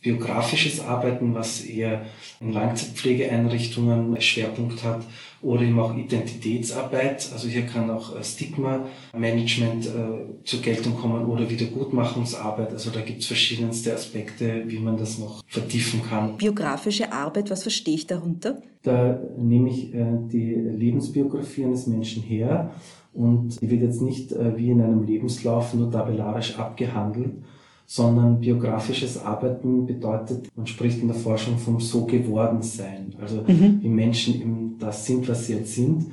biografisches 0.02 0.80
Arbeiten, 0.80 1.36
was 1.36 1.62
eher 1.62 2.06
in 2.40 2.54
Langzeitpflegeeinrichtungen 2.54 4.20
Schwerpunkt 4.22 4.84
hat, 4.84 5.04
oder 5.44 5.62
eben 5.62 5.80
auch 5.80 5.96
Identitätsarbeit. 5.96 7.30
Also 7.32 7.48
hier 7.48 7.64
kann 7.64 7.90
auch 7.92 8.16
äh, 8.16 8.24
Stigma-Management 8.24 9.86
äh, 9.86 10.44
zur 10.46 10.62
Geltung 10.62 10.96
kommen 10.96 11.26
oder 11.26 11.50
Wiedergutmachungsarbeit. 11.50 12.72
Also 12.72 12.90
da 12.90 13.02
gibt 13.02 13.20
es 13.20 13.28
verschiedenste 13.28 13.94
Aspekte, 13.94 14.64
wie 14.68 14.80
man 14.80 14.98
das 14.98 15.20
noch 15.20 15.44
vertiefen 15.48 16.02
kann. 16.04 16.38
Biografische 16.38 17.12
Arbeit, 17.12 17.52
was 17.52 17.64
verstehe 17.64 17.96
ich 17.96 18.08
darunter? 18.08 18.62
Da 18.84 19.20
nehme 19.38 19.70
ich 19.70 19.94
äh, 19.94 20.06
die 20.32 20.54
Lebensbiografie 20.54 21.66
eines 21.66 21.88
Menschen 21.88 22.24
her 22.24 22.72
und 23.14 23.62
die 23.62 23.70
wird 23.70 23.82
jetzt 23.82 24.02
nicht 24.02 24.32
äh, 24.32 24.58
wie 24.58 24.72
in 24.72 24.82
einem 24.82 25.04
Lebenslauf 25.04 25.74
nur 25.74 25.92
tabellarisch 25.92 26.58
abgehandelt, 26.58 27.34
sondern 27.86 28.40
biografisches 28.40 29.24
Arbeiten 29.24 29.86
bedeutet, 29.86 30.48
man 30.56 30.68
spricht 30.68 31.02
in 31.02 31.08
der 31.08 31.18
Forschung 31.18 31.58
vom 31.58 31.80
so 31.80 32.06
geworden 32.06 32.62
sein, 32.62 33.14
also 33.22 33.44
mhm. 33.48 33.80
wie 33.82 33.90
Menschen 33.90 34.36
eben 34.36 34.76
das 34.80 35.06
sind, 35.06 35.28
was 35.28 35.48
sie 35.48 35.54
jetzt 35.54 35.76
sind. 35.76 36.06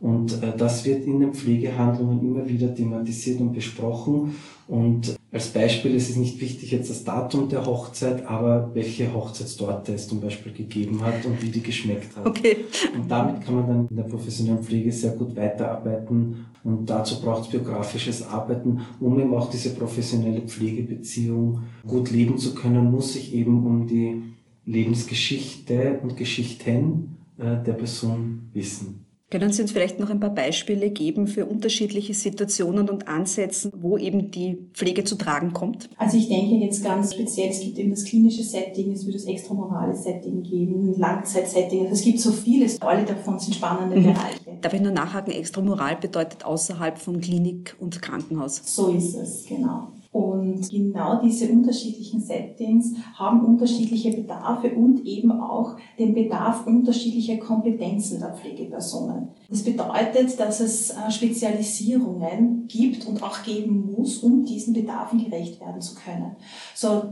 Und 0.00 0.42
äh, 0.42 0.56
das 0.56 0.84
wird 0.86 1.04
in 1.04 1.20
den 1.20 1.34
Pflegehandlungen 1.34 2.20
immer 2.20 2.48
wieder 2.48 2.74
thematisiert 2.74 3.40
und 3.40 3.52
besprochen. 3.52 4.34
Und 4.66 5.19
als 5.32 5.48
Beispiel 5.48 5.94
ist 5.94 6.10
es 6.10 6.16
nicht 6.16 6.40
wichtig 6.40 6.72
jetzt 6.72 6.90
das 6.90 7.04
Datum 7.04 7.48
der 7.48 7.64
Hochzeit, 7.64 8.26
aber 8.26 8.70
welche 8.74 9.14
Hochzeitstorte 9.14 9.94
es 9.94 10.08
zum 10.08 10.20
Beispiel 10.20 10.52
gegeben 10.52 11.02
hat 11.04 11.24
und 11.24 11.40
wie 11.40 11.50
die 11.50 11.62
geschmeckt 11.62 12.16
hat. 12.16 12.26
Okay. 12.26 12.64
Und 12.94 13.08
damit 13.08 13.42
kann 13.42 13.54
man 13.54 13.66
dann 13.68 13.88
in 13.88 13.96
der 13.96 14.04
professionellen 14.04 14.62
Pflege 14.62 14.90
sehr 14.90 15.12
gut 15.12 15.36
weiterarbeiten. 15.36 16.46
Und 16.64 16.90
dazu 16.90 17.20
braucht 17.20 17.44
es 17.44 17.48
biografisches 17.48 18.26
Arbeiten, 18.26 18.80
um 18.98 19.20
eben 19.20 19.32
auch 19.34 19.50
diese 19.50 19.70
professionelle 19.70 20.42
Pflegebeziehung 20.42 21.62
gut 21.86 22.10
leben 22.10 22.36
zu 22.36 22.54
können, 22.54 22.90
muss 22.90 23.14
ich 23.14 23.32
eben 23.32 23.64
um 23.64 23.86
die 23.86 24.22
Lebensgeschichte 24.66 26.00
und 26.02 26.16
Geschichten 26.16 27.16
äh, 27.38 27.62
der 27.64 27.72
Person 27.72 28.50
wissen. 28.52 29.06
Können 29.30 29.52
Sie 29.52 29.62
uns 29.62 29.70
vielleicht 29.70 30.00
noch 30.00 30.10
ein 30.10 30.18
paar 30.18 30.34
Beispiele 30.34 30.90
geben 30.90 31.28
für 31.28 31.46
unterschiedliche 31.46 32.14
Situationen 32.14 32.90
und 32.90 33.06
Ansätze, 33.06 33.70
wo 33.80 33.96
eben 33.96 34.32
die 34.32 34.58
Pflege 34.74 35.04
zu 35.04 35.14
tragen 35.14 35.52
kommt? 35.52 35.88
Also 35.98 36.16
ich 36.16 36.28
denke 36.28 36.56
jetzt 36.56 36.82
ganz 36.82 37.14
speziell, 37.14 37.50
es 37.50 37.60
gibt 37.60 37.78
eben 37.78 37.90
das 37.90 38.04
klinische 38.04 38.42
Setting, 38.42 38.90
es 38.90 39.06
wird 39.06 39.14
das 39.14 39.26
extramorale 39.26 39.94
Setting 39.94 40.42
geben, 40.42 40.98
Langzeitsetting. 40.98 41.82
Also 41.82 41.92
es 41.92 42.02
gibt 42.02 42.18
so 42.18 42.32
vieles, 42.32 42.82
alle 42.82 43.04
davon 43.04 43.38
sind 43.38 43.54
spannende 43.54 44.00
mhm. 44.00 44.14
Bereiche. 44.14 44.58
Darf 44.62 44.72
ich 44.72 44.80
nur 44.80 44.90
nachhaken, 44.90 45.32
extramoral 45.32 45.94
bedeutet 45.94 46.44
außerhalb 46.44 46.98
von 46.98 47.20
Klinik 47.20 47.76
und 47.78 48.02
Krankenhaus? 48.02 48.60
So 48.64 48.88
ist 48.88 49.14
es, 49.14 49.46
genau. 49.46 49.92
Und 50.12 50.68
genau 50.70 51.20
diese 51.22 51.48
unterschiedlichen 51.50 52.20
Settings 52.20 52.94
haben 53.14 53.44
unterschiedliche 53.44 54.10
Bedarfe 54.10 54.74
und 54.74 55.06
eben 55.06 55.30
auch 55.30 55.76
den 56.00 56.14
Bedarf 56.14 56.66
unterschiedlicher 56.66 57.36
Kompetenzen 57.36 58.18
der 58.18 58.34
Pflegepersonen. 58.34 59.28
Das 59.48 59.62
bedeutet, 59.62 60.40
dass 60.40 60.58
es 60.58 60.90
äh, 60.90 61.10
Spezialisierungen 61.12 62.66
gibt 62.66 63.06
und 63.06 63.22
auch 63.22 63.44
geben 63.44 63.94
muss, 63.96 64.18
um 64.18 64.44
diesen 64.44 64.74
Bedarfen 64.74 65.24
gerecht 65.24 65.60
werden 65.60 65.80
zu 65.80 65.94
können. 65.94 66.34
So 66.74 67.02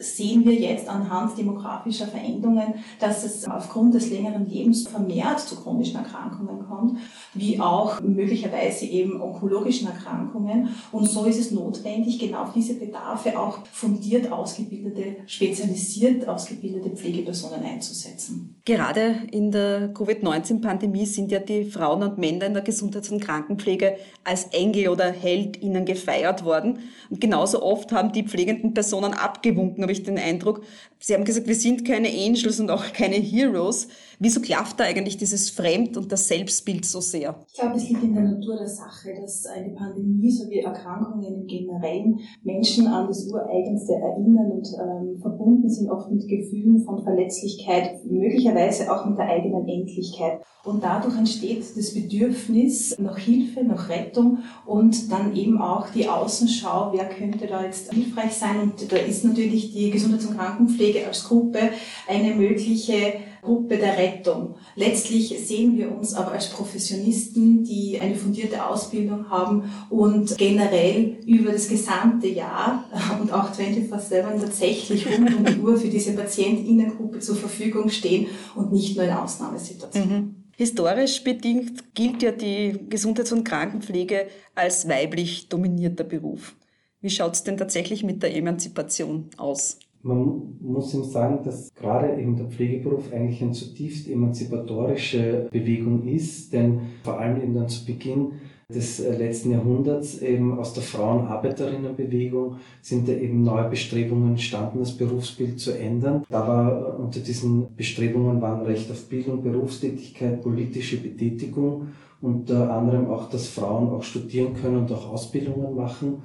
sehen 0.00 0.44
wir 0.44 0.54
jetzt 0.54 0.88
anhand 0.88 1.36
demografischer 1.36 2.06
Veränderungen, 2.06 2.74
dass 2.98 3.24
es 3.24 3.46
aufgrund 3.46 3.94
des 3.94 4.10
längeren 4.10 4.48
Lebens 4.48 4.86
vermehrt 4.88 5.40
zu 5.40 5.56
chronischen 5.56 5.96
Erkrankungen 5.96 6.66
kommt, 6.66 6.98
wie 7.34 7.60
auch 7.60 8.00
möglicherweise 8.00 8.86
eben 8.86 9.20
onkologischen 9.20 9.88
Erkrankungen. 9.88 10.68
Und 10.92 11.08
so 11.08 11.24
ist 11.24 11.38
es 11.38 11.50
notwendig, 11.50 12.18
genau 12.18 12.42
auf 12.42 12.52
diese 12.52 12.74
Bedarfe 12.74 13.38
auch 13.38 13.58
fundiert 13.72 14.30
ausgebildete, 14.30 15.16
spezialisiert 15.26 16.26
ausgebildete 16.28 16.90
Pflegepersonen 16.90 17.62
einzusetzen. 17.62 18.60
Gerade 18.64 19.16
in 19.32 19.50
der 19.50 19.92
Covid-19-Pandemie 19.94 21.06
sind 21.06 21.30
ja 21.30 21.38
die 21.38 21.64
Frauen 21.64 22.02
und 22.02 22.18
Männer 22.18 22.46
in 22.46 22.54
der 22.54 22.62
Gesundheits- 22.62 23.10
und 23.10 23.20
Krankenpflege 23.20 23.96
als 24.24 24.44
Engel 24.52 24.88
oder 24.88 25.10
Held 25.10 25.62
ihnen 25.62 25.84
gefeiert 25.84 26.44
worden. 26.44 26.80
Und 27.10 27.20
genauso 27.20 27.62
oft 27.62 27.92
haben 27.92 28.12
die 28.12 28.24
pflegenden 28.24 28.74
Personen 28.74 29.14
abgewunken, 29.14 29.87
habe 29.88 29.92
ich 29.92 30.02
den 30.02 30.18
Eindruck. 30.18 30.62
Sie 31.00 31.14
haben 31.14 31.24
gesagt, 31.24 31.46
wir 31.46 31.54
sind 31.54 31.84
keine 31.84 32.08
Angels 32.08 32.58
und 32.58 32.70
auch 32.70 32.92
keine 32.92 33.16
Heroes. 33.16 33.86
Wieso 34.18 34.40
klafft 34.40 34.80
da 34.80 34.84
eigentlich 34.84 35.16
dieses 35.16 35.48
Fremd- 35.48 35.96
und 35.96 36.10
das 36.10 36.26
Selbstbild 36.26 36.84
so 36.84 37.00
sehr? 37.00 37.36
Ich 37.46 37.60
glaube, 37.60 37.76
es 37.76 37.88
liegt 37.88 38.02
in 38.02 38.14
der 38.14 38.24
Natur 38.24 38.56
der 38.56 38.66
Sache, 38.66 39.14
dass 39.20 39.46
eine 39.46 39.74
Pandemie 39.74 40.30
sowie 40.30 40.58
Erkrankungen 40.58 41.22
im 41.22 41.46
Generellen 41.46 42.18
Menschen 42.42 42.88
an 42.88 43.06
das 43.06 43.28
Ureigenste 43.28 43.92
erinnern 43.92 44.50
und 44.50 44.66
ähm, 44.74 45.20
verbunden 45.20 45.70
sind 45.70 45.88
oft 45.88 46.10
mit 46.10 46.26
Gefühlen 46.26 46.82
von 46.84 47.04
Verletzlichkeit, 47.04 48.04
möglicherweise 48.04 48.92
auch 48.92 49.06
mit 49.06 49.18
der 49.18 49.28
eigenen 49.28 49.68
Endlichkeit. 49.68 50.40
Und 50.64 50.82
dadurch 50.82 51.16
entsteht 51.16 51.64
das 51.76 51.94
Bedürfnis 51.94 52.98
nach 52.98 53.16
Hilfe, 53.16 53.62
nach 53.62 53.88
Rettung 53.88 54.38
und 54.66 55.10
dann 55.12 55.34
eben 55.36 55.60
auch 55.60 55.88
die 55.90 56.08
Außenschau, 56.08 56.90
wer 56.92 57.08
könnte 57.08 57.46
da 57.46 57.64
jetzt 57.64 57.92
hilfreich 57.92 58.32
sein. 58.32 58.60
Und 58.62 58.92
da 58.92 58.96
ist 58.96 59.24
natürlich 59.24 59.72
die 59.72 59.90
Gesundheits- 59.90 60.26
und 60.26 60.36
Krankenpflege 60.36 60.87
als 60.96 61.24
Gruppe 61.24 61.70
eine 62.06 62.34
mögliche 62.34 63.14
Gruppe 63.42 63.76
der 63.76 63.96
Rettung. 63.96 64.56
Letztlich 64.74 65.34
sehen 65.46 65.78
wir 65.78 65.90
uns 65.92 66.14
aber 66.14 66.32
als 66.32 66.50
Professionisten, 66.50 67.64
die 67.64 67.98
eine 68.00 68.14
fundierte 68.14 68.64
Ausbildung 68.64 69.30
haben 69.30 69.70
und 69.90 70.36
generell 70.36 71.16
über 71.24 71.52
das 71.52 71.68
gesamte 71.68 72.28
Jahr 72.28 72.84
und 73.20 73.32
auch 73.32 73.52
24-7 73.52 74.40
tatsächlich 74.40 75.06
rund 75.06 75.34
um 75.36 75.44
die 75.44 75.58
Uhr 75.60 75.76
für 75.76 75.88
diese 75.88 76.12
Patientinnengruppe 76.12 77.20
zur 77.20 77.36
Verfügung 77.36 77.88
stehen 77.90 78.26
und 78.54 78.72
nicht 78.72 78.96
nur 78.96 79.04
in 79.04 79.12
Ausnahmesituationen. 79.12 80.10
Mhm. 80.10 80.34
Historisch 80.56 81.22
bedingt 81.22 81.94
gilt 81.94 82.20
ja 82.20 82.32
die 82.32 82.76
Gesundheits- 82.88 83.30
und 83.30 83.44
Krankenpflege 83.44 84.26
als 84.56 84.88
weiblich 84.88 85.48
dominierter 85.48 86.02
Beruf. 86.02 86.56
Wie 87.00 87.10
schaut 87.10 87.34
es 87.34 87.44
denn 87.44 87.56
tatsächlich 87.56 88.02
mit 88.02 88.24
der 88.24 88.34
Emanzipation 88.34 89.30
aus? 89.36 89.78
Man 90.02 90.56
muss 90.60 90.94
ihm 90.94 91.04
sagen, 91.04 91.40
dass 91.44 91.74
gerade 91.74 92.20
eben 92.20 92.36
der 92.36 92.46
Pflegeberuf 92.46 93.12
eigentlich 93.12 93.42
eine 93.42 93.52
zutiefst 93.52 94.08
emanzipatorische 94.08 95.48
Bewegung 95.50 96.06
ist, 96.06 96.52
denn 96.52 96.80
vor 97.02 97.18
allem 97.18 97.42
eben 97.42 97.54
dann 97.54 97.68
zu 97.68 97.84
Beginn 97.84 98.32
des 98.70 99.00
äh, 99.00 99.16
letzten 99.16 99.52
Jahrhunderts, 99.52 100.20
eben 100.20 100.58
aus 100.58 100.74
der 100.74 100.82
Frauenarbeiterinnenbewegung, 100.82 102.56
sind 102.82 103.08
da 103.08 103.12
eben 103.12 103.42
neue 103.42 103.70
Bestrebungen 103.70 104.30
entstanden, 104.30 104.80
das 104.80 104.92
Berufsbild 104.92 105.58
zu 105.58 105.72
ändern. 105.72 106.22
Da 106.28 106.46
war 106.46 106.70
äh, 106.70 107.02
unter 107.02 107.20
diesen 107.20 107.74
Bestrebungen 107.76 108.42
waren 108.42 108.66
Recht 108.66 108.90
auf 108.90 109.08
Bildung, 109.08 109.42
Berufstätigkeit, 109.42 110.42
politische 110.42 110.98
Betätigung, 110.98 111.88
unter 112.20 112.70
anderem 112.70 113.08
auch, 113.08 113.30
dass 113.30 113.48
Frauen 113.48 113.88
auch 113.88 114.02
studieren 114.02 114.52
können 114.52 114.76
und 114.76 114.92
auch 114.92 115.08
Ausbildungen 115.12 115.74
machen. 115.74 116.22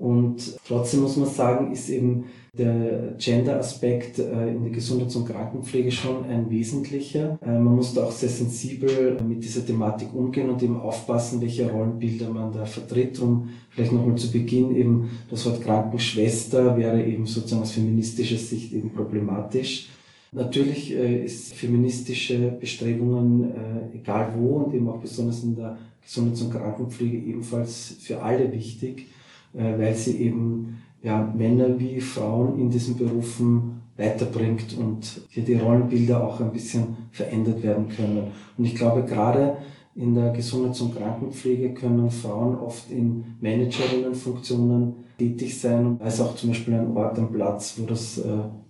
Und 0.00 0.58
trotzdem 0.66 1.00
muss 1.00 1.18
man 1.18 1.28
sagen, 1.28 1.72
ist 1.72 1.90
eben 1.90 2.24
der 2.56 3.16
Gender-Aspekt 3.18 4.18
äh, 4.18 4.48
in 4.48 4.62
der 4.64 4.72
Gesundheits- 4.72 5.14
und 5.14 5.28
Krankenpflege 5.28 5.92
schon 5.92 6.24
ein 6.24 6.48
wesentlicher. 6.48 7.38
Äh, 7.44 7.58
man 7.58 7.76
muss 7.76 7.92
da 7.92 8.04
auch 8.04 8.10
sehr 8.10 8.30
sensibel 8.30 9.18
mit 9.22 9.44
dieser 9.44 9.64
Thematik 9.64 10.14
umgehen 10.14 10.48
und 10.48 10.62
eben 10.62 10.80
aufpassen, 10.80 11.42
welche 11.42 11.70
Rollenbilder 11.70 12.30
man 12.30 12.50
da 12.50 12.64
vertritt. 12.64 13.20
Um 13.20 13.50
vielleicht 13.68 13.92
nochmal 13.92 14.16
zu 14.16 14.32
Beginn 14.32 14.74
eben 14.74 15.10
das 15.30 15.44
Wort 15.44 15.60
Krankenschwester 15.60 16.78
wäre 16.78 17.04
eben 17.04 17.26
sozusagen 17.26 17.60
aus 17.62 17.72
feministischer 17.72 18.38
Sicht 18.38 18.72
eben 18.72 18.94
problematisch. 18.94 19.90
Natürlich 20.32 20.96
äh, 20.96 21.26
ist 21.26 21.52
feministische 21.52 22.56
Bestrebungen, 22.58 23.52
egal 23.92 24.32
wo 24.34 24.60
und 24.60 24.74
eben 24.74 24.88
auch 24.88 24.98
besonders 24.98 25.44
in 25.44 25.56
der 25.56 25.76
Gesundheits- 26.02 26.40
und 26.40 26.52
Krankenpflege 26.52 27.18
ebenfalls 27.18 27.96
für 28.00 28.22
alle 28.22 28.50
wichtig. 28.50 29.06
Äh, 29.54 29.78
weil 29.78 29.94
sie 29.94 30.18
eben 30.18 30.78
ja, 31.02 31.32
Männer 31.36 31.78
wie 31.78 32.00
Frauen 32.00 32.58
in 32.58 32.70
diesen 32.70 32.96
Berufen 32.96 33.80
weiterbringt 33.96 34.76
und 34.78 35.22
hier 35.28 35.44
die 35.44 35.54
Rollenbilder 35.54 36.24
auch 36.26 36.40
ein 36.40 36.52
bisschen 36.52 36.96
verändert 37.10 37.62
werden 37.62 37.88
können. 37.88 38.28
Und 38.56 38.64
ich 38.64 38.74
glaube, 38.74 39.04
gerade 39.04 39.56
in 39.94 40.14
der 40.14 40.32
Gesundheits- 40.32 40.80
und 40.80 40.96
Krankenpflege 40.96 41.74
können 41.74 42.10
Frauen 42.10 42.56
oft 42.56 42.90
in 42.90 43.24
Managerinnenfunktionen 43.40 44.94
tätig 45.18 45.58
sein 45.58 45.86
und 45.86 46.02
auch 46.02 46.34
zum 46.36 46.50
Beispiel 46.50 46.74
ein 46.74 46.96
Ort, 46.96 47.18
ein 47.18 47.32
Platz, 47.32 47.74
wo 47.76 47.86
das 47.86 48.18
äh, 48.18 48.24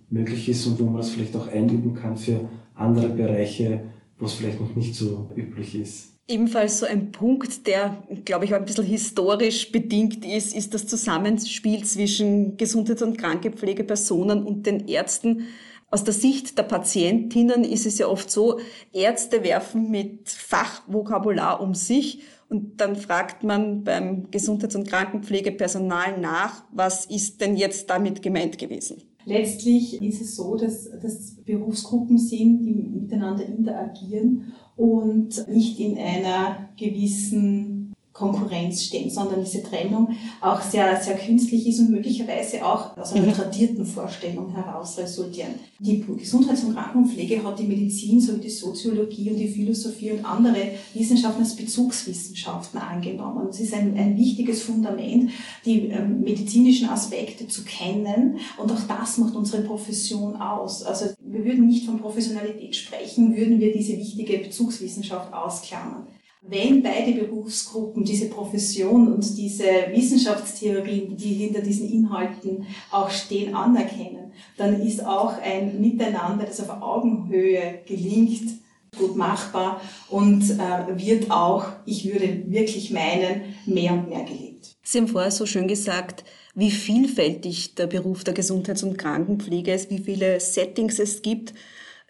möglich 0.09 0.49
ist 0.49 0.65
und 0.67 0.79
wo 0.79 0.85
man 0.85 0.97
das 0.97 1.11
vielleicht 1.11 1.35
auch 1.35 1.47
einüben 1.47 1.93
kann 1.93 2.17
für 2.17 2.41
andere 2.75 3.09
Bereiche, 3.09 3.81
wo 4.19 4.25
es 4.25 4.33
vielleicht 4.33 4.59
noch 4.59 4.75
nicht 4.75 4.95
so 4.95 5.29
üblich 5.35 5.79
ist. 5.79 6.10
Ebenfalls 6.31 6.79
so 6.79 6.85
ein 6.85 7.11
Punkt, 7.11 7.67
der, 7.67 8.03
glaube 8.23 8.45
ich, 8.45 8.53
auch 8.53 8.59
ein 8.59 8.65
bisschen 8.65 8.85
historisch 8.85 9.69
bedingt 9.69 10.25
ist, 10.25 10.55
ist 10.55 10.73
das 10.73 10.87
Zusammenspiel 10.87 11.83
zwischen 11.83 12.55
Gesundheits- 12.55 13.01
und 13.01 13.17
Krankepflegepersonen 13.17 14.43
und 14.43 14.65
den 14.65 14.87
Ärzten. 14.87 15.47
Aus 15.89 16.05
der 16.05 16.13
Sicht 16.13 16.57
der 16.57 16.63
Patientinnen 16.63 17.65
ist 17.65 17.85
es 17.85 17.97
ja 17.97 18.07
oft 18.07 18.31
so, 18.31 18.59
Ärzte 18.93 19.43
werfen 19.43 19.91
mit 19.91 20.29
Fachvokabular 20.29 21.59
um 21.59 21.75
sich 21.75 22.21
und 22.47 22.79
dann 22.79 22.95
fragt 22.95 23.43
man 23.43 23.83
beim 23.83 24.31
Gesundheits- 24.31 24.77
und 24.77 24.87
Krankenpflegepersonal 24.87 26.17
nach, 26.17 26.63
was 26.71 27.05
ist 27.07 27.41
denn 27.41 27.57
jetzt 27.57 27.89
damit 27.89 28.21
gemeint 28.21 28.57
gewesen? 28.57 29.03
Letztlich 29.25 30.01
ist 30.01 30.21
es 30.21 30.35
so, 30.35 30.55
dass 30.55 30.89
das 31.01 31.35
Berufsgruppen 31.45 32.17
sind, 32.17 32.63
die 32.63 32.73
miteinander 32.73 33.45
interagieren 33.45 34.53
und 34.75 35.47
nicht 35.47 35.79
in 35.79 35.97
einer 35.97 36.69
gewissen 36.77 37.81
Konkurrenz 38.13 38.83
stehen, 38.83 39.09
sondern 39.09 39.43
diese 39.43 39.63
Trennung 39.63 40.09
auch 40.41 40.61
sehr, 40.61 41.01
sehr 41.01 41.17
künstlich 41.17 41.65
ist 41.67 41.79
und 41.79 41.91
möglicherweise 41.91 42.63
auch 42.65 42.95
aus 42.97 43.13
einer 43.13 43.27
mhm. 43.27 43.33
tradierten 43.33 43.85
Vorstellung 43.85 44.53
heraus 44.53 44.97
resultieren. 44.97 45.55
Die 45.79 46.01
Gesundheits- 46.01 46.63
und 46.63 46.75
Krankenpflege 46.75 47.41
hat 47.43 47.57
die 47.57 47.67
Medizin 47.67 48.19
sowie 48.19 48.41
die 48.41 48.49
Soziologie 48.49 49.31
und 49.31 49.37
die 49.37 49.47
Philosophie 49.47 50.11
und 50.11 50.25
andere 50.25 50.73
Wissenschaften 50.93 51.41
als 51.41 51.55
Bezugswissenschaften 51.55 52.79
angenommen. 52.79 53.47
Es 53.49 53.61
ist 53.61 53.73
ein, 53.73 53.97
ein 53.97 54.17
wichtiges 54.17 54.61
Fundament, 54.61 55.31
die 55.65 55.87
ähm, 55.87 56.21
medizinischen 56.21 56.89
Aspekte 56.89 57.47
zu 57.47 57.63
kennen 57.63 58.37
und 58.57 58.71
auch 58.71 58.81
das 58.87 59.17
macht 59.17 59.35
unsere 59.35 59.63
Profession 59.63 60.35
aus. 60.35 60.83
Also 60.83 61.05
wir 61.31 61.45
würden 61.45 61.67
nicht 61.67 61.85
von 61.85 61.99
Professionalität 61.99 62.75
sprechen, 62.75 63.35
würden 63.35 63.59
wir 63.59 63.71
diese 63.71 63.97
wichtige 63.97 64.37
Bezugswissenschaft 64.39 65.33
ausklammern. 65.33 66.07
Wenn 66.43 66.81
beide 66.81 67.13
Berufsgruppen 67.13 68.03
diese 68.03 68.27
Profession 68.27 69.13
und 69.13 69.37
diese 69.37 69.63
Wissenschaftstheorien, 69.91 71.15
die 71.15 71.33
hinter 71.33 71.61
diesen 71.61 71.87
Inhalten 71.91 72.65
auch 72.89 73.11
stehen, 73.11 73.53
anerkennen, 73.53 74.33
dann 74.57 74.81
ist 74.81 75.05
auch 75.05 75.33
ein 75.39 75.79
Miteinander, 75.79 76.45
das 76.45 76.67
auf 76.67 76.81
Augenhöhe 76.81 77.81
gelingt, 77.85 78.59
gut 78.97 79.15
machbar 79.15 79.79
und 80.09 80.41
äh, 80.49 80.97
wird 80.97 81.31
auch, 81.31 81.65
ich 81.85 82.11
würde 82.11 82.43
wirklich 82.47 82.91
meinen, 82.91 83.55
mehr 83.65 83.93
und 83.93 84.09
mehr 84.09 84.23
gelebt. 84.23 84.50
Sie 84.83 84.97
haben 84.97 85.07
vorher 85.07 85.31
so 85.31 85.45
schön 85.45 85.67
gesagt, 85.67 86.23
wie 86.55 86.71
vielfältig 86.71 87.75
der 87.75 87.87
Beruf 87.87 88.23
der 88.23 88.33
Gesundheits- 88.33 88.83
und 88.83 88.97
Krankenpflege 88.97 89.73
ist, 89.73 89.89
wie 89.89 89.99
viele 89.99 90.39
Settings 90.39 90.99
es 90.99 91.21
gibt. 91.21 91.53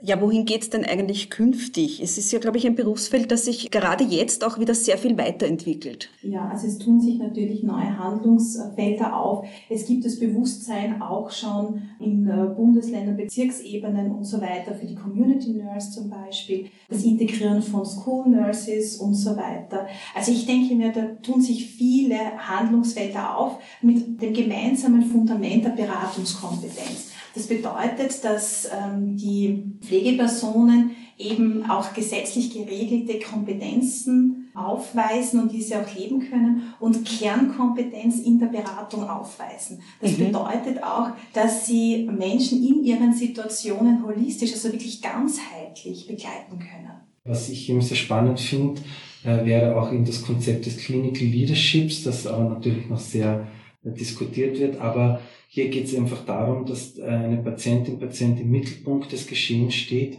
Ja, 0.04 0.20
wohin 0.20 0.46
geht's 0.46 0.72
denn 0.72 0.84
eigentlich 0.84 1.30
künftig? 1.30 2.02
Es 2.02 2.18
ist 2.18 2.32
ja, 2.32 2.40
glaube 2.40 2.58
ich, 2.58 2.66
ein 2.66 2.74
Berufsfeld, 2.74 3.30
das 3.30 3.46
sich 3.46 3.70
gerade 3.70 4.04
jetzt 4.04 4.44
auch 4.44 4.58
wieder 4.58 4.74
sehr 4.74 4.98
viel 4.98 5.16
weiterentwickelt. 5.16 6.10
Ja, 6.24 6.50
also 6.50 6.66
es 6.66 6.80
tun 6.80 7.00
sich 7.00 7.20
natürlich 7.20 7.62
neue 7.62 8.00
Handlungsfelder 8.00 9.16
auf. 9.16 9.46
Es 9.70 9.86
gibt 9.86 10.04
das 10.04 10.20
Bewusstsein 10.20 11.04
auch 11.04 11.30
schon 11.30 11.84
in 12.00 12.28
äh, 12.28 12.48
Bundesländern, 12.56 13.16
Bezirksebenen 13.16 14.12
und 14.12 14.24
so 14.24 14.42
weiter 14.42 14.74
für 14.74 14.88
die 14.88 14.96
Community 14.96 15.52
Nurse 15.52 15.92
zum 15.92 16.10
Beispiel, 16.10 16.66
das 16.90 17.04
Integrieren 17.04 17.62
von 17.62 17.86
School 17.86 18.28
Nurses 18.28 18.98
und 18.98 19.14
so 19.14 19.38
weiter. 19.38 19.86
Also 20.16 20.32
ich 20.32 20.48
denke 20.48 20.74
mir, 20.74 20.92
da 20.92 21.06
tun 21.22 21.42
sich 21.42 21.68
viele 21.68 22.18
Handlungsfelder 22.40 23.38
auf 23.38 23.60
mit 23.84 24.20
dem 24.20 24.34
gemeinsamen 24.34 25.04
Fundament 25.04 25.64
der 25.64 25.72
Beratungskompetenz. 25.72 27.11
Das 27.34 27.48
bedeutet, 27.48 28.24
dass 28.24 28.66
ähm, 28.66 29.16
die 29.16 29.64
Pflegepersonen 29.82 30.92
eben 31.18 31.70
auch 31.70 31.94
gesetzlich 31.94 32.52
geregelte 32.54 33.20
Kompetenzen 33.20 34.50
aufweisen 34.54 35.42
und 35.42 35.52
diese 35.52 35.80
auch 35.80 35.96
leben 35.96 36.30
können 36.30 36.74
und 36.80 37.06
Kernkompetenz 37.06 38.20
in 38.20 38.40
der 38.40 38.48
Beratung 38.48 39.10
aufweisen. 39.10 39.82
Das 40.02 40.18
mhm. 40.18 40.26
bedeutet 40.26 40.84
auch, 40.84 41.12
dass 41.34 41.66
sie 41.66 42.10
Menschen 42.12 42.66
in 42.66 42.84
ihren 42.84 43.14
Situationen 43.14 44.06
holistisch, 44.06 44.52
also 44.52 44.72
wirklich 44.72 45.02
ganzheitlich 45.02 46.08
begleiten 46.08 46.60
können. 46.60 46.92
Was 47.24 47.50
ich 47.50 47.70
eben 47.70 47.82
sehr 47.82 47.98
spannend 47.98 48.40
finde, 48.40 48.82
äh, 49.24 49.46
wäre 49.46 49.80
auch 49.80 49.92
in 49.92 50.04
das 50.04 50.24
Konzept 50.24 50.66
des 50.66 50.78
Clinical 50.78 51.28
Leaderships, 51.28 52.04
das 52.04 52.26
aber 52.26 52.44
natürlich 52.44 52.90
noch 52.90 53.00
sehr 53.00 53.48
äh, 53.84 53.92
diskutiert 53.92 54.60
wird, 54.60 54.82
aber 54.82 55.22
hier 55.54 55.68
geht 55.68 55.84
es 55.84 55.96
einfach 55.96 56.24
darum, 56.24 56.66
dass 56.66 56.98
äh, 56.98 57.04
eine 57.04 57.44
Patientin, 57.44 58.00
Patient 58.00 58.40
im 58.40 58.52
Mittelpunkt 58.52 59.12
des 59.12 59.28
Geschehens 59.28 59.76
steht 59.76 60.18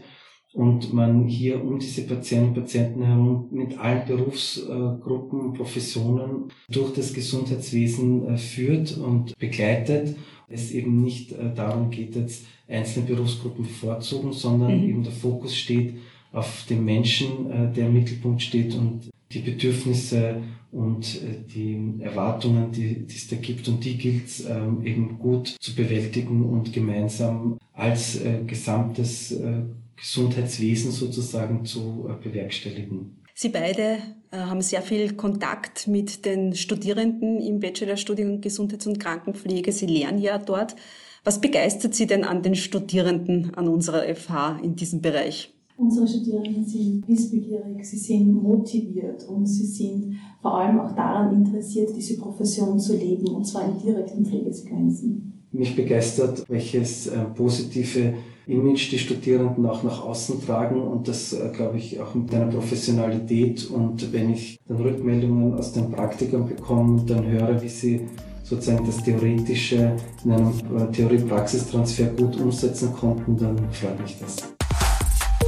und 0.52 0.92
man 0.92 1.26
hier 1.26 1.64
um 1.64 1.78
diese 1.78 2.02
Patienten, 2.02 2.52
Patienten 2.52 3.02
herum 3.02 3.48
mit 3.50 3.78
allen 3.78 4.06
Berufsgruppen, 4.06 5.54
Professionen 5.54 6.50
durch 6.68 6.92
das 6.92 7.14
Gesundheitswesen 7.14 8.28
äh, 8.28 8.36
führt 8.36 8.98
und 8.98 9.38
begleitet. 9.38 10.16
Es 10.50 10.70
eben 10.70 11.00
nicht 11.00 11.32
äh, 11.32 11.54
darum 11.54 11.88
geht, 11.88 12.14
jetzt 12.14 12.44
einzelne 12.68 13.06
Berufsgruppen 13.06 13.64
bevorzugen, 13.64 14.34
sondern 14.34 14.82
mhm. 14.82 14.88
eben 14.90 15.02
der 15.02 15.12
Fokus 15.12 15.56
steht 15.56 15.94
auf 16.30 16.66
den 16.68 16.84
Menschen, 16.84 17.74
der 17.74 17.88
im 17.88 17.92
Mittelpunkt 17.92 18.40
steht 18.40 18.74
und 18.74 19.10
die 19.32 19.40
Bedürfnisse 19.40 20.42
und 20.70 21.22
äh, 21.22 21.44
die 21.46 22.00
Erwartungen, 22.00 22.72
die, 22.72 23.06
die 23.06 23.16
es 23.16 23.28
da 23.28 23.36
gibt 23.36 23.68
und 23.68 23.84
die 23.84 23.98
gilt 23.98 24.26
es 24.26 24.48
ähm, 24.48 24.84
eben 24.84 25.18
gut 25.18 25.56
zu 25.60 25.74
bewältigen 25.74 26.44
und 26.44 26.72
gemeinsam 26.72 27.58
als 27.72 28.20
äh, 28.20 28.42
gesamtes 28.46 29.32
äh, 29.32 29.62
Gesundheitswesen 29.96 30.90
sozusagen 30.90 31.64
zu 31.64 32.08
äh, 32.08 32.22
bewerkstelligen. 32.22 33.22
Sie 33.34 33.48
beide 33.48 33.98
äh, 34.30 34.36
haben 34.36 34.62
sehr 34.62 34.82
viel 34.82 35.14
Kontakt 35.14 35.88
mit 35.88 36.24
den 36.24 36.54
Studierenden 36.54 37.40
im 37.40 37.60
Bachelorstudium 37.60 38.40
Gesundheits- 38.40 38.86
und 38.86 38.98
Krankenpflege. 38.98 39.72
Sie 39.72 39.86
lernen 39.86 40.18
ja 40.18 40.38
dort. 40.38 40.76
Was 41.24 41.40
begeistert 41.40 41.94
Sie 41.94 42.06
denn 42.06 42.24
an 42.24 42.42
den 42.42 42.56
Studierenden 42.56 43.54
an 43.54 43.68
unserer 43.68 44.02
FH 44.14 44.58
in 44.62 44.74
diesem 44.74 45.00
Bereich? 45.00 45.54
Unsere 45.76 46.06
Studierenden 46.06 46.64
sind 46.64 47.08
wissbegierig, 47.08 47.84
sie 47.84 47.96
sind 47.96 48.42
motiviert 48.42 49.26
und 49.28 49.46
sie 49.46 49.66
sind 49.66 50.16
vor 50.40 50.58
allem 50.58 50.78
auch 50.80 50.94
daran 50.94 51.34
interessiert, 51.34 51.90
diese 51.96 52.18
Profession 52.18 52.78
zu 52.78 52.96
leben, 52.96 53.28
und 53.28 53.46
zwar 53.46 53.64
in 53.64 53.78
direkten 53.78 54.24
Pflegesequenzen. 54.24 55.32
Mich 55.52 55.74
begeistert, 55.74 56.44
welches 56.48 57.08
äh, 57.08 57.24
positive 57.34 58.14
Image 58.46 58.90
die 58.90 58.98
Studierenden 58.98 59.66
auch 59.66 59.82
nach 59.82 60.04
außen 60.04 60.44
tragen 60.44 60.80
und 60.80 61.08
das, 61.08 61.32
äh, 61.32 61.50
glaube 61.54 61.78
ich, 61.78 62.00
auch 62.00 62.14
mit 62.14 62.34
einer 62.34 62.46
Professionalität. 62.46 63.70
Und 63.70 64.12
wenn 64.12 64.32
ich 64.32 64.58
dann 64.66 64.78
Rückmeldungen 64.78 65.54
aus 65.54 65.72
den 65.72 65.90
Praktikern 65.90 66.46
bekomme 66.48 67.00
und 67.00 67.10
dann 67.10 67.26
höre, 67.26 67.62
wie 67.62 67.68
sie 67.68 68.00
sozusagen 68.42 68.84
das 68.86 69.02
Theoretische 69.04 69.96
in 70.24 70.32
einem 70.32 70.52
äh, 70.76 70.90
Theorie-Praxistransfer 70.90 72.06
gut 72.16 72.40
umsetzen 72.40 72.92
konnten, 72.92 73.36
dann 73.36 73.56
freut 73.70 74.00
mich 74.00 74.18
das. 74.20 74.36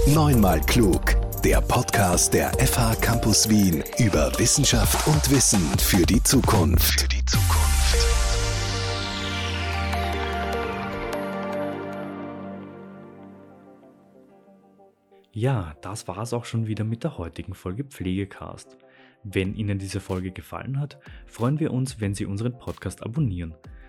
Neunmal 0.07 0.61
klug. 0.61 1.17
der 1.43 1.63
Podcast 1.63 2.35
der 2.35 2.51
FH 2.59 2.97
Campus 2.97 3.49
Wien 3.49 3.83
über 3.99 4.31
Wissenschaft 4.39 5.07
und 5.07 5.31
Wissen 5.31 5.61
für 5.79 6.05
die 6.05 6.23
Zukunft. 6.23 7.01
Für 7.01 7.09
die 7.09 7.25
Zukunft. 7.25 7.97
Ja, 15.33 15.75
das 15.81 16.07
war 16.07 16.19
es 16.19 16.35
auch 16.35 16.45
schon 16.45 16.67
wieder 16.67 16.85
mit 16.85 17.03
der 17.03 17.17
heutigen 17.17 17.55
Folge 17.55 17.85
Pflegecast. 17.85 18.77
Wenn 19.23 19.55
Ihnen 19.55 19.79
diese 19.79 20.01
Folge 20.01 20.33
gefallen 20.33 20.81
hat, 20.81 20.99
freuen 21.27 21.59
wir 21.61 21.73
uns, 21.73 21.99
wenn 22.01 22.15
Sie 22.15 22.27
unseren 22.27 22.59
Podcast 22.59 23.03
abonnieren. 23.03 23.55